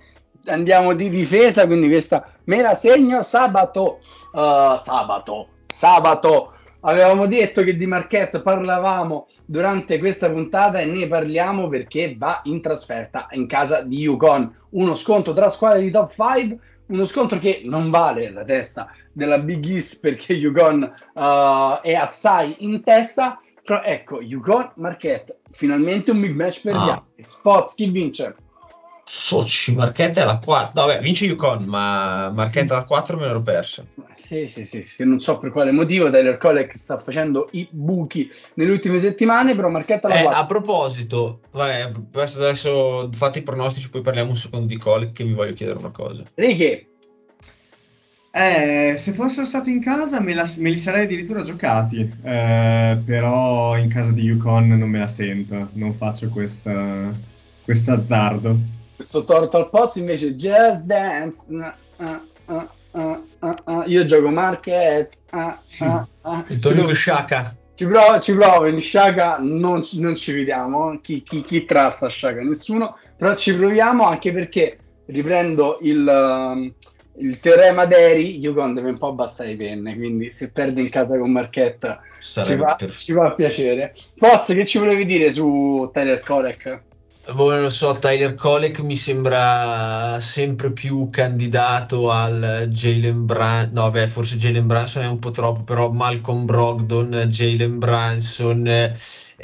[0.47, 3.99] andiamo di difesa quindi questa me la segno sabato.
[4.33, 6.55] Uh, sabato sabato.
[6.81, 12.63] Avevamo detto che di Marquette parlavamo durante questa puntata e ne parliamo perché va in
[12.63, 14.51] trasferta in casa di Yukon.
[14.71, 19.39] Uno scontro tra squadre di top 5 uno scontro che non vale la testa della
[19.39, 26.21] Big East perché Yukon uh, è assai in testa però ecco Yukon Marquette finalmente un
[26.21, 26.85] big match per Ah.
[26.85, 28.37] gli altri Spots chi vince?
[29.07, 30.81] Soci, Marchetta è la 4.
[30.87, 33.85] Vabbè, vince Yukon, ma Marchetta alla 4 me l'ero persa.
[34.15, 38.31] Sì, sì, sì, sì, non so per quale motivo Tyler Colec sta facendo i buchi
[38.55, 40.41] nelle ultime settimane, però Marchetta la Eh, 4.
[40.41, 45.35] a proposito, vabbè, adesso, fate i pronostici, poi parliamo un secondo di Colec che vi
[45.35, 46.23] voglio chiedere una cosa.
[46.35, 46.87] Ricky,
[48.37, 53.77] Eh, se fossero stati in casa me, la- me li sarei addirittura giocati, eh, però
[53.79, 57.15] in casa di Yukon non me la sento, non faccio questa,
[57.63, 58.57] questo azzardo.
[58.97, 61.45] questo torto al pozzo invece Just Dance.
[61.99, 62.71] ah, ah,
[63.67, 63.85] ah.
[63.87, 65.11] Io gioco Market.
[65.31, 66.45] ah, ah, ah.
[66.51, 67.57] Il Ci- Shaka.
[67.77, 72.09] Ci provo, ci provo, in Sciaga non, ci- non ci vediamo, chi, chi, chi trasta
[72.09, 72.41] Sciaga?
[72.43, 76.73] Nessuno, però ci proviamo anche perché, riprendo il, um,
[77.17, 81.19] il teorema d'Eri, Yukon deve un po' abbassare i penne, quindi se perde in casa
[81.19, 83.95] con Marchetta ci fa, ci fa piacere.
[84.19, 86.83] Poz, che ci volevi dire su Tyler Korek?
[87.33, 93.91] Boh, non lo so, Tyler Kolek mi sembra sempre più candidato al Jalen Brunson, no
[93.91, 98.93] beh, forse Jalen Brunson è un po' troppo, però Malcolm Brogdon, Jalen Brunson,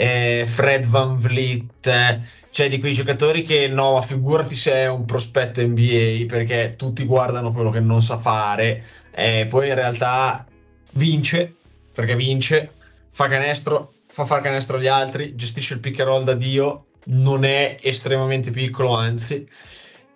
[0.00, 2.18] eh, Fred Van Vliet, eh,
[2.50, 7.52] cioè di quei giocatori che no, figurati se è un prospetto NBA, perché tutti guardano
[7.52, 10.46] quello che non sa fare, e poi in realtà
[10.92, 11.54] vince,
[11.92, 12.72] perché vince,
[13.10, 17.44] fa canestro, fa far canestro agli altri, gestisce il pick and roll da Dio, non
[17.44, 19.46] è estremamente piccolo, anzi.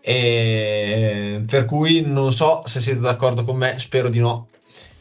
[0.01, 4.49] Per cui non so se siete d'accordo con me, spero di no,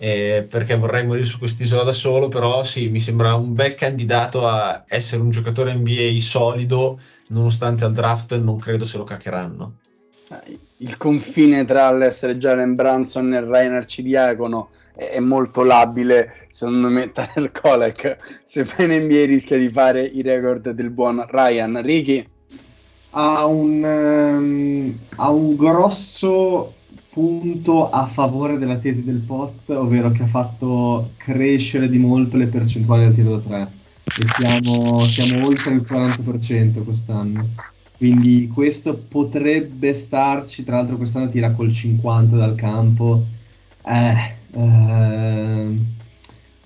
[0.03, 4.45] eh, perché vorrei morire su quest'isola da solo, però sì, mi sembra un bel candidato
[4.45, 6.99] a essere un giocatore NBA solido,
[7.29, 9.75] nonostante al draft non credo se lo caccheranno.
[10.27, 16.89] Eh, Il confine tra l'essere Jalen Branson e Ryan Arcidiacono è, è molto labile, secondo
[16.89, 21.81] me Tyler Kolek, se fa in NBA rischia di fare i record del buon Ryan.
[21.81, 22.27] Ricky?
[23.15, 26.73] ha un, ehm, ha un grosso
[27.13, 32.47] punto a favore della tesi del POT, ovvero che ha fatto crescere di molto le
[32.47, 33.71] percentuali del tiro da tre.
[34.03, 37.49] E siamo, siamo oltre il 40% quest'anno.
[37.95, 43.23] Quindi questo potrebbe starci, tra l'altro quest'anno tira col 50 dal campo.
[43.85, 45.85] Eh, ehm,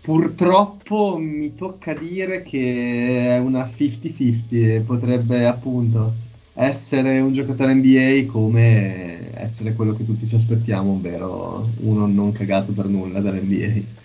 [0.02, 6.26] purtroppo mi tocca dire che è una 50-50 e potrebbe appunto
[6.60, 12.72] essere un giocatore NBA come essere quello che tutti ci aspettiamo, ovvero uno non cagato
[12.72, 13.95] per nulla dall'NBA.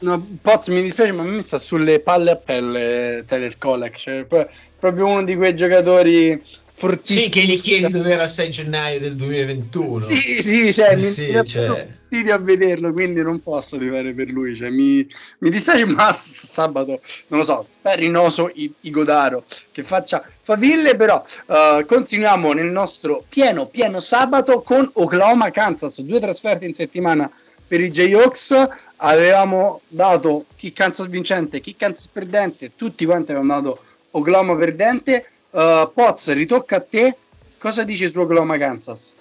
[0.00, 4.24] No, Poz, mi dispiace, ma a me sta sulle palle a pelle Tyler Kolek, cioè,
[4.24, 4.46] pro-
[4.78, 6.38] proprio uno di quei giocatori
[6.78, 7.24] fortissimi.
[7.24, 9.98] Sì, che gli chiedi dove era il 6 gennaio del 2021.
[9.98, 11.86] Sì, sì, cioè, mi, Sì, mi dà cioè.
[11.86, 14.54] fastidio a vederlo, quindi non posso tifare per lui.
[14.54, 15.06] Cioè, mi,
[15.38, 21.84] mi dispiace, ma sabato, non lo so, sperrinoso I- Igodaro che faccia faville, però eh,
[21.86, 27.30] continuiamo nel nostro pieno, pieno sabato con Oklahoma, Kansas, due trasferte in settimana
[27.66, 28.68] per i Jayhawks.
[28.96, 33.78] Avevamo dato chi Kansas vincente, chi Kansas perdente, tutti quanti avevamo dato
[34.10, 35.30] Oklahoma perdente.
[35.56, 37.16] Uh, Poz, ritocca a te.
[37.56, 39.14] Cosa dici su Oklahoma, Kansas?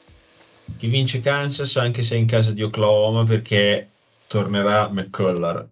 [0.78, 3.88] Chi vince Kansas anche se è in casa di Oklahoma perché
[4.28, 5.66] tornerà McCullar.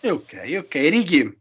[0.00, 1.36] E ok, ok, Ricky.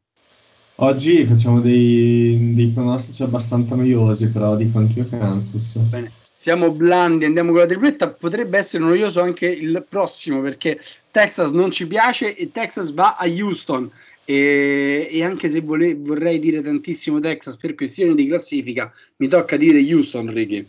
[0.76, 5.78] Oggi facciamo dei, dei pronostici abbastanza noiosi, però dico anch'io Kansas.
[5.78, 8.10] Bene, siamo blandi, andiamo con la tripletta.
[8.10, 10.80] Potrebbe essere noioso anche il prossimo perché
[11.10, 13.90] Texas non ci piace e Texas va a Houston.
[14.26, 19.56] E, e anche se vole- vorrei dire tantissimo Texas per questioni di classifica, mi tocca
[19.56, 20.66] dire Houston, Ricky.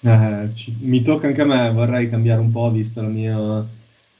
[0.00, 3.66] Eh, ci- mi tocca anche a me, vorrei cambiare un po' visto la mia,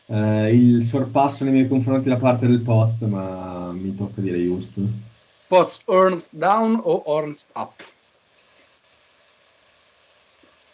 [0.07, 5.03] eh, il sorpasso nei miei confronti da parte del pot, ma mi tocca dire Houston.
[5.47, 7.83] Pots Horns down o Horns up?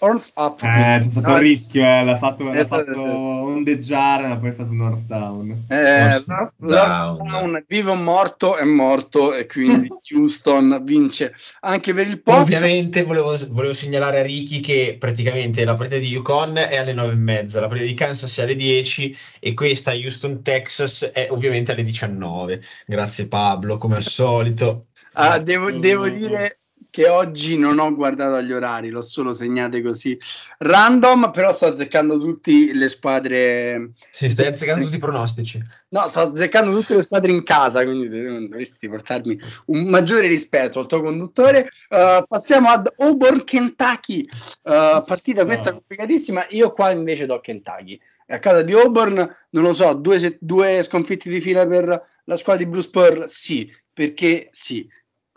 [0.03, 0.63] Horns up.
[0.63, 4.39] Eh, c'è stato No, il rischio, eh, l'ha fatto, l'ha è stato- fatto ondeggiare, ma
[4.39, 5.65] poi è stato un horse down.
[5.69, 6.51] Eh, Horns down.
[6.57, 12.41] Down, vivo o morto è morto e quindi Houston vince anche per il pot.
[12.41, 17.13] Ovviamente volevo, volevo segnalare a Ricky che praticamente la partita di Yukon è alle 9
[17.13, 21.73] e mezza, la partita di Kansas è alle 10 e questa Houston Texas è ovviamente
[21.73, 22.63] alle 19.
[22.87, 24.87] Grazie Pablo, come al solito.
[25.15, 26.60] Ah, devo, devo dire
[26.91, 30.19] che oggi non ho guardato gli orari, l'ho solo segnate così
[30.59, 33.93] random, però sto azzeccando tutte le squadre.
[34.11, 35.65] Si stai azzeccando tutti i pronostici.
[35.91, 40.81] No, sto azzeccando tutte le squadre in casa, quindi dov- dovresti portarmi un maggiore rispetto
[40.81, 41.69] al tuo conduttore.
[41.89, 44.25] Uh, passiamo ad Auburn, Kentucky.
[44.63, 46.47] Uh, partita questa complicatissima.
[46.51, 48.01] Io qua invece do Kentucky.
[48.29, 49.17] A casa di Auburn,
[49.51, 53.25] non lo so, due, se- due sconfitti di fila per la squadra di Bruce Pearl?
[53.29, 54.89] Sì, perché sì.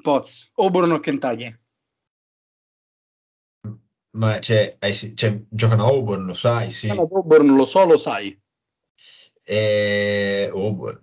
[0.03, 1.49] Poz, Auburn o Kentucky?
[4.11, 6.87] Ma cioè, hai- cioè, giocano a Auburn, lo sai, sì.
[6.87, 8.37] Ma Auburn lo so, lo sai.
[9.43, 10.49] E...
[10.53, 11.01] Auburn.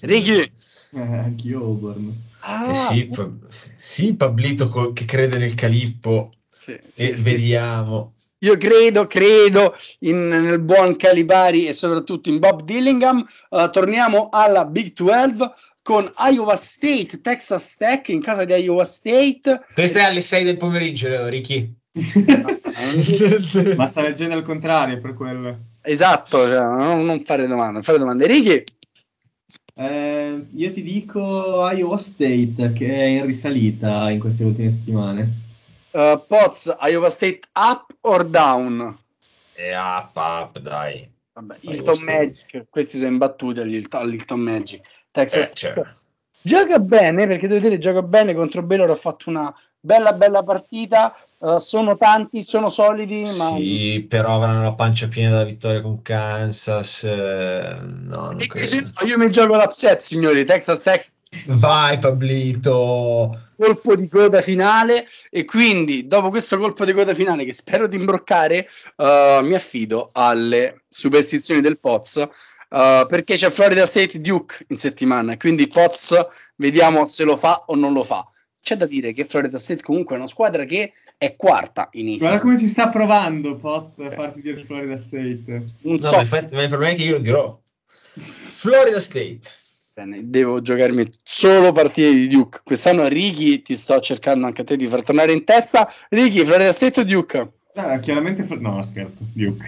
[0.00, 0.50] Ricky.
[0.94, 2.12] Eh, anch'io Auburn.
[2.40, 3.30] Ah, Eh sì, pa-
[3.76, 7.30] sì, Pablito co- che crede nel Calippo sì, sì, e sì, sì.
[7.30, 8.14] vediamo.
[8.38, 13.24] Io credo, credo in- nel buon Calipari e soprattutto in Bob Dillingham.
[13.50, 15.48] Uh, torniamo alla Big 12
[15.82, 19.60] con Iowa State, Texas Tech in casa di Iowa State.
[19.74, 21.74] Questa è alle 6 del pomeriggio, Ricky.
[23.76, 25.58] Ma sta leggendo al contrario per quello.
[25.82, 28.26] Esatto, cioè, non, non fare domande, non fare domande.
[28.26, 28.64] Ricky,
[29.74, 35.40] Eh, io ti dico Iowa State che è in risalita in queste ultime settimane.
[35.90, 38.98] uh, Poz, Iowa State up or down?
[39.54, 41.10] E up, up, dai.
[41.34, 42.02] Vabbè, Hilton.
[42.02, 44.80] Magic, questi sono imbattuti all'Hilton, Magic.
[45.10, 45.74] Texas Eh, cioè,
[46.44, 51.16] Gioca bene perché devo dire gioca bene contro Baylor ha fatto una bella bella partita
[51.38, 56.02] uh, sono tanti sono solidi ma sì, però avranno la pancia piena della vittoria con
[56.02, 57.04] Kansas.
[57.04, 58.34] eh, no,
[59.04, 61.10] io mi gioco l'upset signori Texas Tech
[61.46, 63.40] Vai, Pablito.
[63.56, 67.96] colpo di coda finale e quindi dopo questo colpo di coda finale che spero di
[67.96, 68.66] imbroccare
[68.96, 75.36] uh, mi affido alle superstizioni del Poz uh, perché c'è Florida State Duke in settimana
[75.36, 76.14] quindi Poz
[76.56, 78.26] vediamo se lo fa o non lo fa
[78.62, 82.20] c'è da dire che Florida State comunque è una squadra che è quarta in East
[82.20, 85.64] Guarda come ci sta provando Pot a farti dire Florida State.
[85.80, 87.60] non No, so ma, infatti- ma il problema è che io lo dirò.
[88.14, 89.40] Florida State.
[89.94, 94.76] bene, devo giocarmi solo partite di Duke quest'anno Ricky ti sto cercando anche a te
[94.76, 97.50] di far tornare in testa Ricky Florida State o Duke?
[97.74, 99.64] Ah, chiaramente no, scherzo, Duke.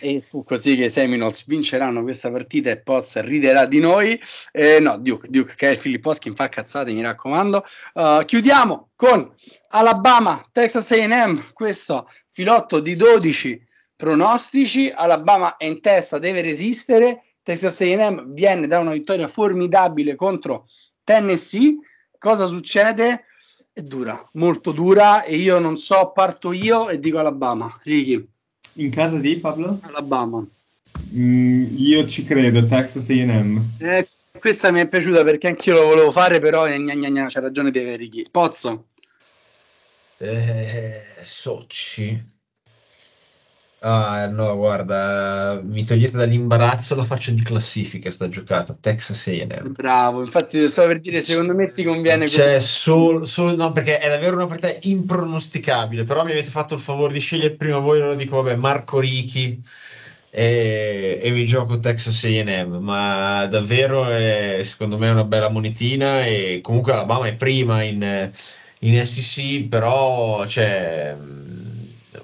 [0.00, 4.20] E fu così che i Seminoles vinceranno questa partita e Poz riderà di noi.
[4.50, 7.64] Eh, no, Duke, Duke che è il Filipposkin fa cazzate, mi raccomando.
[7.94, 9.32] Uh, chiudiamo con
[9.68, 13.62] Alabama, Texas AM, questo filotto di 12
[13.94, 14.90] pronostici.
[14.90, 17.24] Alabama è in testa, deve resistere.
[17.42, 20.66] Texas AM viene da una vittoria formidabile contro
[21.04, 21.76] Tennessee.
[22.18, 23.26] Cosa succede?
[23.72, 27.78] È dura, molto dura e io non so, parto io e dico Alabama.
[27.82, 28.28] Ricky,
[28.74, 29.78] In casa di Pablo?
[29.82, 30.44] Alabama.
[31.12, 33.62] Mm, io ci credo, Texas A&M.
[33.78, 34.08] Eh,
[34.38, 37.40] questa mi è piaciuta perché anch'io lo volevo fare, però eh, gna gna gna, c'ha
[37.40, 38.26] ragione De Ricky.
[38.30, 38.86] Pozzo,
[40.18, 42.22] Eh, Soci.
[43.82, 48.76] Ah, no, guarda, mi togliete dall'imbarazzo, la faccio di classifica sta giocata.
[48.78, 49.72] Texas A&M.
[49.72, 50.22] bravo.
[50.22, 52.28] Infatti, stavo per dire, secondo me ti conviene.
[52.28, 56.04] Cioè, solo, solo- no, perché è davvero una partita impronosticabile.
[56.04, 58.00] Però mi avete fatto il favore di scegliere prima voi.
[58.02, 59.58] Allora dico, vabbè, Marco Ricchi
[60.28, 62.76] e, e mi gioco Texas AM.
[62.82, 66.22] Ma davvero, è, secondo me, è una bella monetina.
[66.26, 68.30] E comunque Alabama è prima in,
[68.80, 69.68] in SEC.
[69.68, 71.16] Però, cioè,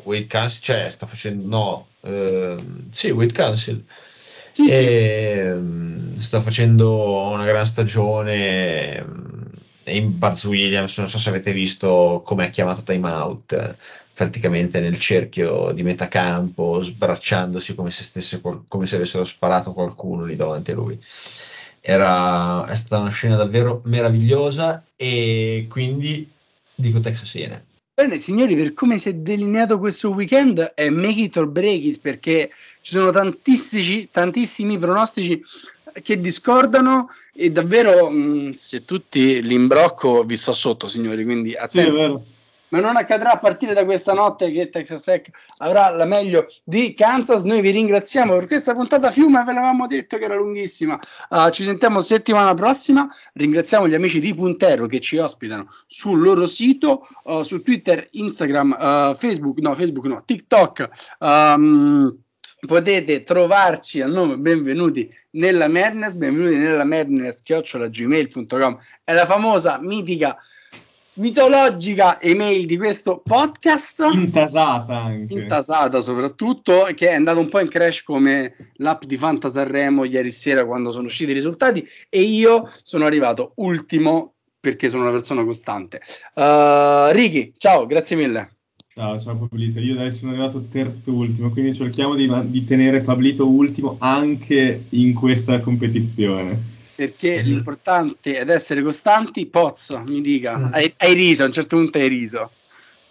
[0.07, 3.84] Wade Council, cioè, sta facendo, no, ehm, sì, Wade Council.
[3.86, 4.74] Sì, sì.
[4.74, 9.04] E, mh, sta facendo una gran stagione
[9.88, 13.76] e in Buzz Williams non so se avete visto come ha chiamato timeout eh,
[14.12, 20.24] praticamente nel cerchio di metà campo sbracciandosi come se, stesse come se avessero sparato qualcuno
[20.24, 20.98] lì davanti a lui
[21.80, 26.28] era è stata una scena davvero meravigliosa e quindi
[26.74, 31.36] dico Texas A&M Bene, signori, per come si è delineato questo weekend è make it
[31.38, 32.51] or break it perché
[32.82, 35.42] ci sono tantissimi, tantissimi pronostici
[36.03, 41.90] che discordano e davvero mh, se tutti l'imbrocco vi sto sotto, signori, quindi Sì, attenti.
[41.90, 42.22] vero.
[42.68, 46.94] Ma non accadrà a partire da questa notte che Texas Tech avrà la meglio di
[46.94, 47.42] Kansas.
[47.42, 50.98] Noi vi ringraziamo per questa puntata Fiume, ve l'avevamo detto che era lunghissima.
[51.30, 53.08] Uh, ci sentiamo settimana prossima.
[53.34, 58.76] Ringraziamo gli amici di Puntero che ci ospitano sul loro sito, uh, su Twitter, Instagram,
[58.78, 60.88] uh, Facebook, no, Facebook no, TikTok.
[61.20, 62.24] Um,
[62.66, 70.36] potete trovarci al nome benvenuti nella Madness benvenuti nella Madness chiocciolagmail.com è la famosa mitica
[71.17, 75.38] mitologica email di questo podcast Intasata anche.
[75.38, 80.67] intasata soprattutto che è andato un po' in crash come l'app di Fantasarremo ieri sera
[80.67, 86.01] quando sono usciti i risultati e io sono arrivato ultimo perché sono una persona costante
[86.34, 88.51] uh, Ricky ciao grazie mille
[88.97, 89.79] Ciao, ciao Pablito.
[89.79, 95.13] Io adesso sono arrivato terzo ultimo, quindi cerchiamo di, di tenere Pablito ultimo anche in
[95.13, 96.75] questa competizione.
[96.96, 97.46] Perché Mm.
[97.46, 100.72] l'importante è essere costanti Pozzo mi dica Mm.
[100.72, 102.50] hai, hai riso a un certo punto hai riso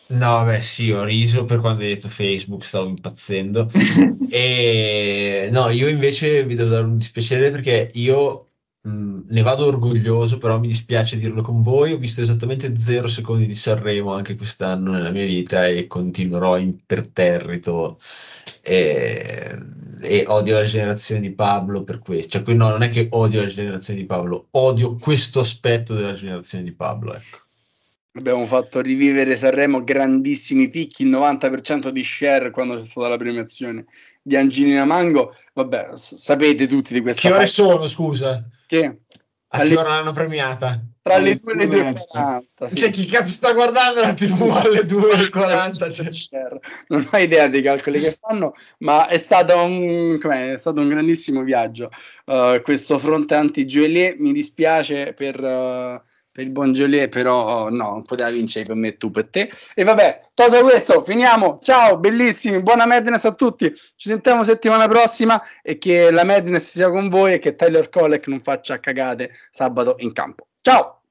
[0.08, 3.68] No, beh, sì, ho riso per quando hai detto Facebook, stavo impazzendo.
[4.30, 8.55] E no, io invece vi devo dare un dispiacere perché io
[8.86, 11.94] mh, ne vado orgoglioso, però mi dispiace dirlo con voi.
[11.94, 17.98] Ho visto esattamente zero secondi di Sanremo anche quest'anno nella mia vita e continuerò imperterrito.
[18.62, 19.58] E,
[20.02, 22.44] e odio la generazione di Pablo per questo.
[22.44, 26.64] Cioè, no, non è che odio la generazione di Pablo, odio questo aspetto della generazione
[26.64, 27.14] di Pablo.
[27.14, 27.40] Ecco.
[28.18, 33.86] Abbiamo fatto rivivere Sanremo grandissimi picchi, il 90% di share quando c'è stata la premiazione
[34.22, 35.36] di Angelina Mango.
[35.54, 37.54] Vabbè, sapete tutti di questa Che ore fase.
[37.54, 38.48] sono, scusa?
[38.68, 39.00] Che?
[39.48, 40.82] A Alle- che ora l'hanno premiata?
[41.02, 42.46] Tra le Alle 2 e le 2.40.
[42.58, 42.76] 2:40, sì.
[42.78, 45.92] Cioè, chi cazzo sta guardando la TV alle 2.40?
[45.92, 46.10] Cioè.
[46.90, 51.44] Non ho idea dei calcoli che fanno, ma è stato un, è stato un grandissimo
[51.44, 51.92] viaggio.
[52.26, 56.02] Uh, questo fronte anti-Joelier mi dispiace per, uh,
[56.36, 59.50] per il buon Joelier, però no, non poteva vincere per me tu per te.
[59.74, 61.58] E vabbè, tolto questo, finiamo.
[61.62, 63.74] Ciao, bellissimi, buona Madness a tutti.
[63.74, 68.28] Ci sentiamo settimana prossima e che la Madness sia con voi e che Tyler Kolek
[68.28, 70.48] non faccia cagate sabato in campo.
[70.62, 71.05] Ciao!